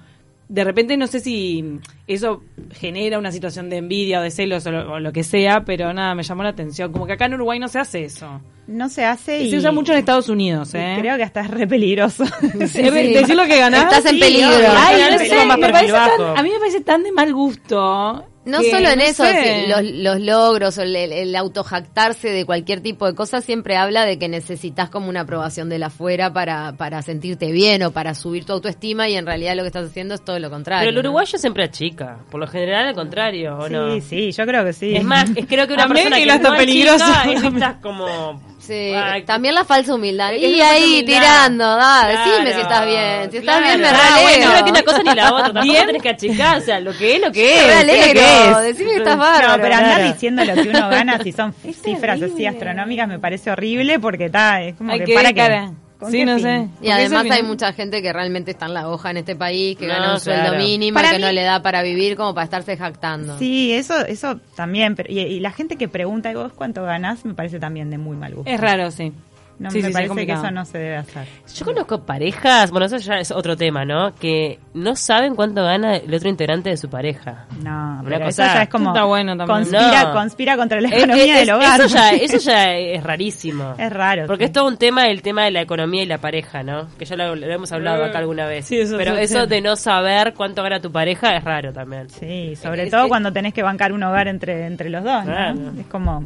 De 0.48 0.62
repente 0.64 0.96
no 0.96 1.06
sé 1.08 1.18
si 1.20 1.80
eso 2.06 2.42
genera 2.72 3.18
una 3.18 3.32
situación 3.32 3.68
de 3.68 3.78
envidia 3.78 4.20
o 4.20 4.22
de 4.22 4.30
celos 4.30 4.64
o 4.66 4.70
lo, 4.70 4.92
o 4.94 5.00
lo 5.00 5.12
que 5.12 5.22
sea, 5.24 5.64
pero 5.64 5.92
nada, 5.92 6.14
me 6.14 6.22
llamó 6.22 6.42
la 6.44 6.50
atención. 6.50 6.92
Como 6.92 7.04
que 7.06 7.12
acá 7.14 7.26
en 7.26 7.34
Uruguay 7.34 7.58
no 7.58 7.66
se 7.68 7.80
hace 7.80 8.04
eso. 8.04 8.40
No 8.68 8.88
se 8.88 9.04
hace 9.04 9.42
y 9.42 9.50
Se 9.50 9.58
usa 9.58 9.72
mucho 9.72 9.92
en 9.92 9.98
Estados 9.98 10.28
Unidos, 10.28 10.72
¿eh? 10.74 10.96
creo 11.00 11.16
que 11.16 11.24
hasta 11.24 11.40
es 11.42 11.50
re 11.50 11.66
peligroso. 11.66 12.24
Sí, 12.68 12.80
Decir 12.82 13.34
lo 13.36 13.44
que 13.44 13.58
ganás. 13.58 13.84
Estás 13.92 14.06
en 14.12 14.18
peligro. 14.20 14.48
Ay, 14.76 15.02
no 15.12 15.18
sé, 15.18 15.46
me 15.46 15.68
parece 15.72 15.92
tan- 15.92 16.36
a 16.38 16.42
mí 16.42 16.50
me 16.50 16.58
parece 16.58 16.80
tan 16.80 17.02
de 17.02 17.12
mal 17.12 17.34
gusto. 17.34 18.24
No 18.46 18.60
que, 18.60 18.70
solo 18.70 18.88
en 18.88 18.98
no 18.98 19.04
eso, 19.04 19.24
sí, 19.26 19.66
los, 19.68 19.82
los 19.82 20.20
logros 20.20 20.78
o 20.78 20.82
el, 20.82 20.94
el 20.96 21.34
autojactarse 21.36 22.30
de 22.30 22.44
cualquier 22.46 22.80
tipo 22.80 23.06
de 23.06 23.14
cosas 23.14 23.44
siempre 23.44 23.76
habla 23.76 24.04
de 24.06 24.18
que 24.18 24.28
necesitas 24.28 24.88
como 24.88 25.08
una 25.08 25.22
aprobación 25.22 25.68
de 25.68 25.78
la 25.78 25.86
afuera 25.86 26.32
para, 26.32 26.72
para 26.76 27.02
sentirte 27.02 27.50
bien 27.50 27.82
o 27.82 27.90
para 27.90 28.14
subir 28.14 28.44
tu 28.44 28.52
autoestima 28.52 29.08
y 29.08 29.16
en 29.16 29.26
realidad 29.26 29.56
lo 29.56 29.62
que 29.62 29.66
estás 29.68 29.86
haciendo 29.90 30.14
es 30.14 30.24
todo 30.24 30.38
lo 30.38 30.48
contrario. 30.48 30.82
Pero 30.88 30.90
el 30.90 30.94
¿no? 31.02 31.08
uruguayo 31.10 31.38
siempre 31.38 31.64
achica. 31.64 32.18
Por 32.30 32.40
lo 32.40 32.46
general, 32.46 32.86
al 32.88 32.94
contrario, 32.94 33.58
¿o 33.58 33.68
no? 33.68 33.94
Sí, 33.96 34.00
sí, 34.00 34.32
yo 34.32 34.46
creo 34.46 34.64
que 34.64 34.72
sí. 34.72 34.94
Es 34.96 35.04
más, 35.04 35.28
es- 35.34 35.46
creo 35.46 35.66
que 35.66 35.74
una 35.74 35.88
persona 35.88 36.16
que 36.16 36.26
no 36.26 36.34
es 36.34 36.40
peligroso. 36.58 37.04
chica 37.04 37.32
es 37.32 37.42
vista 37.52 37.78
como... 37.82 38.55
Sí, 38.66 38.92
Ay, 38.94 39.22
también 39.22 39.54
la 39.54 39.64
falsa 39.64 39.94
humildad. 39.94 40.34
Es 40.34 40.42
Y 40.42 40.60
ahí 40.60 40.84
humildad. 41.00 41.06
tirando, 41.20 41.64
da, 41.76 42.08
Claro, 42.10 42.28
decime 42.30 42.54
si 42.54 42.60
estás 42.60 42.86
bien. 42.86 43.30
Si 43.30 43.36
estás 43.38 43.60
bien, 43.62 43.80
me 43.80 43.88
claro. 43.88 43.98
Ah, 44.02 44.08
raleo. 44.10 44.22
bueno, 44.22 44.46
no 44.50 44.56
es 44.56 44.62
que 44.64 44.70
una 44.70 44.82
cosa 44.82 45.02
ni 45.02 45.14
la 45.14 45.32
otra. 45.32 45.44
Tampoco 45.44 45.64
Bien. 45.66 45.86
tenés 45.86 46.02
que 46.02 46.08
achicar. 46.08 46.58
O 46.58 46.60
sea, 46.60 46.80
lo 46.80 46.92
que 46.96 47.14
es, 47.16 47.20
lo 47.20 47.32
que 47.32 47.40
Me 47.42 47.54
es. 47.54 47.60
es 47.60 47.66
lo 47.66 47.74
raleo, 47.74 48.12
que 48.14 48.50
es. 48.50 48.62
decime 48.74 48.90
que 48.90 48.96
estás 48.98 49.16
No, 49.16 49.22
bárbaro. 49.22 49.62
pero 49.62 49.74
andar 49.74 49.94
claro. 49.96 50.12
diciendo 50.12 50.44
lo 50.44 50.54
que 50.54 50.68
uno 50.68 50.88
gana, 50.88 51.18
si 51.22 51.32
son 51.32 51.54
cifras 51.84 52.20
así 52.22 52.46
astronómicas, 52.46 53.08
me 53.08 53.18
parece 53.18 53.50
horrible 53.50 53.98
porque 54.00 54.26
está, 54.26 54.62
es 54.62 54.74
como 54.74 54.92
Hay 54.92 54.98
que 55.00 55.04
que 55.06 55.14
para 55.14 55.32
cara. 55.32 55.70
Qué. 55.98 56.00
¿Con 56.04 56.10
Sí, 56.12 56.18
qué 56.18 56.24
no 56.26 56.34
fin? 56.36 56.42
sé. 56.42 56.56
Y 56.62 56.66
Porque 56.76 56.92
además 56.92 57.22
hay 57.24 57.30
final- 57.30 57.44
mucha 57.44 57.72
gente 57.72 58.02
que 58.02 58.12
realmente 58.12 58.50
está 58.52 58.66
en 58.66 58.74
la 58.74 58.88
hoja 58.88 59.10
en 59.10 59.16
este 59.18 59.36
país, 59.36 59.76
que 59.76 59.86
No, 59.86 59.94
gana 59.94 60.14
un 60.14 60.20
sueldo 60.20 60.56
mínimo 60.56 60.94
Para 60.94 61.08
y 61.08 61.10
que 61.12 61.16
mí- 61.18 61.22
no 61.24 61.32
le 61.32 61.42
da 61.42 61.62
para 61.62 61.82
vivir 61.82 62.16
como 62.16 62.34
para 62.34 62.44
estarse 62.44 62.76
jactando. 62.76 63.38
Sí, 63.38 63.72
eso, 63.72 64.04
eso 64.06 64.38
también. 64.54 64.94
Pero, 64.96 65.12
y, 65.12 65.20
y 65.20 65.40
la 65.40 65.52
gente 65.52 65.76
que 65.76 65.88
pregunta, 65.88 66.30
¿y 66.30 66.34
vos 66.34 66.52
cuánto 66.54 66.82
ganás? 66.84 67.24
Me 67.24 67.34
parece 67.34 67.58
también 67.58 67.90
de 67.90 67.98
muy 67.98 68.16
mal 68.16 68.34
gusto. 68.34 68.50
Es 68.50 68.60
raro, 68.60 68.90
sí. 68.90 69.12
No, 69.58 69.70
Sí, 69.70 69.80
me 69.80 69.88
sí, 69.88 69.92
parece 69.94 70.26
que 70.26 70.32
eso 70.32 70.50
no 70.50 70.64
se 70.66 70.76
debe 70.78 70.96
hacer. 70.96 71.26
Yo 71.54 71.64
conozco 71.64 72.02
parejas, 72.04 72.70
bueno, 72.70 72.86
eso 72.86 72.98
ya 72.98 73.14
es 73.18 73.30
otro 73.30 73.56
tema, 73.56 73.86
¿no? 73.86 74.14
Que 74.14 74.58
no 74.74 74.94
saben 74.96 75.34
cuánto 75.34 75.64
gana 75.64 75.96
el 75.96 76.12
otro 76.12 76.28
integrante 76.28 76.68
de 76.68 76.76
su 76.76 76.90
pareja. 76.90 77.46
No, 77.64 78.00
Una 78.00 78.02
pero 78.04 78.24
cosa- 78.26 78.44
eso 78.46 78.54
ya 78.54 78.62
es 78.64 78.68
como 78.68 78.90
Está 78.90 79.04
bueno 79.04 79.34
también. 79.34 79.58
conspira, 79.60 80.02
No. 80.04 80.12
conspira 80.12 80.56
contra 80.58 80.80
la 80.82 80.88
economía 80.88 81.34
es- 81.40 81.46
del 81.46 81.54
hogar. 81.56 81.80
Eso 81.80 81.88
ya, 81.94 82.10
eso 82.12 82.38
ya 82.38 82.74
es 82.76 83.02
rarísimo. 83.02 83.74
Es 83.78 83.90
raro, 83.90 84.26
Porque 84.26 84.44
sí. 84.44 84.48
es 84.48 84.52
todo 84.52 84.66
un 84.68 84.76
tema, 84.76 85.06
el 85.06 85.22
tema 85.22 85.44
de 85.44 85.52
la 85.52 85.62
economía 85.62 86.02
y 86.02 86.06
la 86.06 86.18
pareja, 86.18 86.62
¿no? 86.62 86.88
Que 86.98 87.06
ya 87.06 87.16
lo, 87.16 87.34
lo 87.34 87.46
hemos 87.46 87.72
hablado 87.72 88.04
acá 88.04 88.18
alguna 88.18 88.46
vez. 88.46 88.66
Sí, 88.66 88.78
eso 88.78 88.98
Pero 88.98 89.16
sí, 89.16 89.22
eso 89.22 89.44
sí. 89.44 89.46
de 89.48 89.60
no 89.62 89.76
saber 89.76 90.34
cuánto 90.34 90.62
gana 90.62 90.80
tu 90.80 90.92
pareja 90.92 91.34
es 91.34 91.42
raro 91.44 91.72
también. 91.72 92.10
Sí, 92.10 92.54
sobre 92.56 92.84
Es- 92.84 92.90
todo 92.90 93.04
es- 93.04 93.08
cuando 93.08 93.32
tenés 93.32 93.54
que 93.54 93.62
bancar 93.62 93.92
un 93.94 94.02
hogar 94.02 94.28
entre, 94.28 94.66
entre 94.66 94.90
los 94.90 95.02
dos, 95.02 95.24
¿no? 95.24 95.32
Claro. 95.32 95.58
Es 95.80 95.86
como, 95.86 96.24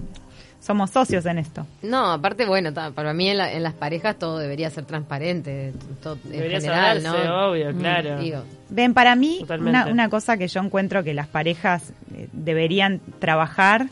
somos 0.60 0.90
socios 0.90 1.24
en 1.26 1.38
esto. 1.38 1.66
No, 1.82 2.12
aparte, 2.12 2.46
bueno, 2.46 2.70
para 2.94 3.12
mí 3.14 3.28
en, 3.28 3.38
la- 3.38 3.52
en 3.52 3.62
las 3.62 3.72
parejas 3.74 4.18
todo 4.18 4.38
debería 4.38 4.70
ser 4.70 4.84
transparente, 4.84 5.72
todo 6.02 6.18
en 6.30 6.50
general, 6.50 7.02
saberse, 7.02 7.28
¿no? 7.28 7.48
obvio, 7.50 7.74
claro. 7.74 8.18
Digo, 8.20 8.42
Ven, 8.68 8.94
para 8.94 9.16
mí, 9.16 9.44
una, 9.58 9.86
una 9.92 10.08
cosa 10.10 10.36
que 10.36 10.46
yo 10.48 10.60
encuentro 10.60 11.02
que 11.02 11.14
las 11.14 11.26
parejas 11.26 11.92
eh, 12.14 12.28
deberían 12.32 13.00
trabajar 13.18 13.86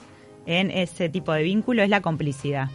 en 0.47 0.71
ese 0.71 1.09
tipo 1.09 1.33
de 1.33 1.43
vínculo 1.43 1.83
es 1.83 1.89
la 1.89 2.01
complicidad. 2.01 2.69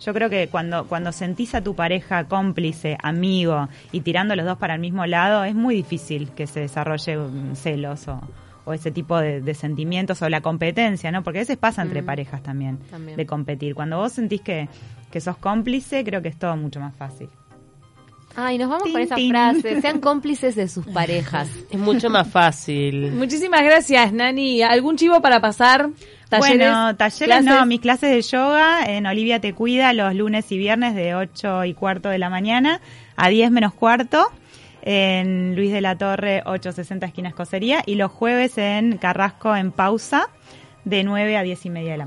Yo 0.00 0.14
creo 0.14 0.30
que 0.30 0.46
cuando, 0.48 0.86
cuando 0.86 1.10
sentís 1.10 1.54
a 1.56 1.60
tu 1.60 1.74
pareja 1.74 2.24
cómplice, 2.24 2.96
amigo, 3.02 3.68
y 3.90 4.02
tirando 4.02 4.36
los 4.36 4.46
dos 4.46 4.56
para 4.58 4.74
el 4.74 4.80
mismo 4.80 5.06
lado, 5.06 5.42
es 5.42 5.54
muy 5.56 5.74
difícil 5.74 6.30
que 6.30 6.46
se 6.46 6.60
desarrolle 6.60 7.18
celos 7.54 8.06
o, 8.06 8.20
o 8.68 8.72
ese 8.74 8.90
tipo 8.90 9.18
de, 9.18 9.40
de 9.40 9.54
sentimientos 9.54 10.20
o 10.22 10.28
la 10.28 10.40
competencia, 10.42 11.10
¿no? 11.10 11.22
Porque 11.24 11.38
a 11.38 11.42
veces 11.42 11.56
pasa 11.56 11.82
entre 11.82 12.02
Mm. 12.02 12.06
parejas 12.06 12.42
también, 12.42 12.78
También. 12.90 13.16
de 13.16 13.26
competir. 13.26 13.74
Cuando 13.74 13.96
vos 13.98 14.12
sentís 14.12 14.42
que, 14.42 14.68
que 15.10 15.20
sos 15.20 15.36
cómplice, 15.38 16.04
creo 16.04 16.20
que 16.22 16.28
es 16.28 16.38
todo 16.38 16.56
mucho 16.56 16.78
más 16.80 16.94
fácil. 16.94 17.28
Ay, 18.36 18.56
nos 18.58 18.68
vamos 18.68 18.88
con 18.92 19.00
esa 19.00 19.16
frase. 19.16 19.80
Sean 19.80 20.00
cómplices 20.00 20.54
de 20.54 20.68
sus 20.68 20.86
parejas. 20.86 21.48
Es 21.70 21.78
mucho 21.78 22.08
más 22.10 22.28
fácil. 22.28 23.10
Muchísimas 23.12 23.62
gracias, 23.64 24.12
Nani. 24.12 24.62
¿Algún 24.62 24.96
chivo 24.96 25.20
para 25.20 25.40
pasar? 25.40 25.88
¿Talleres? 26.28 26.58
Bueno, 26.70 26.94
talleres 26.96 27.42
no, 27.44 27.64
mis 27.66 27.80
clases 27.80 28.10
de 28.10 28.20
yoga 28.22 28.84
en 28.86 29.06
Olivia 29.06 29.40
Te 29.40 29.54
Cuida 29.54 29.92
los 29.94 30.14
lunes 30.14 30.52
y 30.52 30.58
viernes 30.58 30.94
de 30.94 31.14
8 31.14 31.64
y 31.64 31.74
cuarto 31.74 32.10
de 32.10 32.18
la 32.18 32.28
mañana 32.30 32.80
a 33.16 33.28
10 33.30 33.50
menos 33.50 33.72
cuarto 33.74 34.30
en 34.82 35.56
Luis 35.56 35.72
de 35.72 35.80
la 35.80 35.96
Torre 35.96 36.42
860 36.44 37.06
esquina 37.06 37.28
Escocería 37.28 37.82
y 37.86 37.96
los 37.96 38.10
jueves 38.10 38.58
en 38.58 38.98
Carrasco 38.98 39.54
en 39.54 39.72
pausa 39.72 40.28
de 40.84 41.04
9 41.04 41.36
a 41.36 41.42
10 41.42 41.66
y 41.66 41.70
media 41.70 41.92
de 41.92 41.98
la 41.98 42.06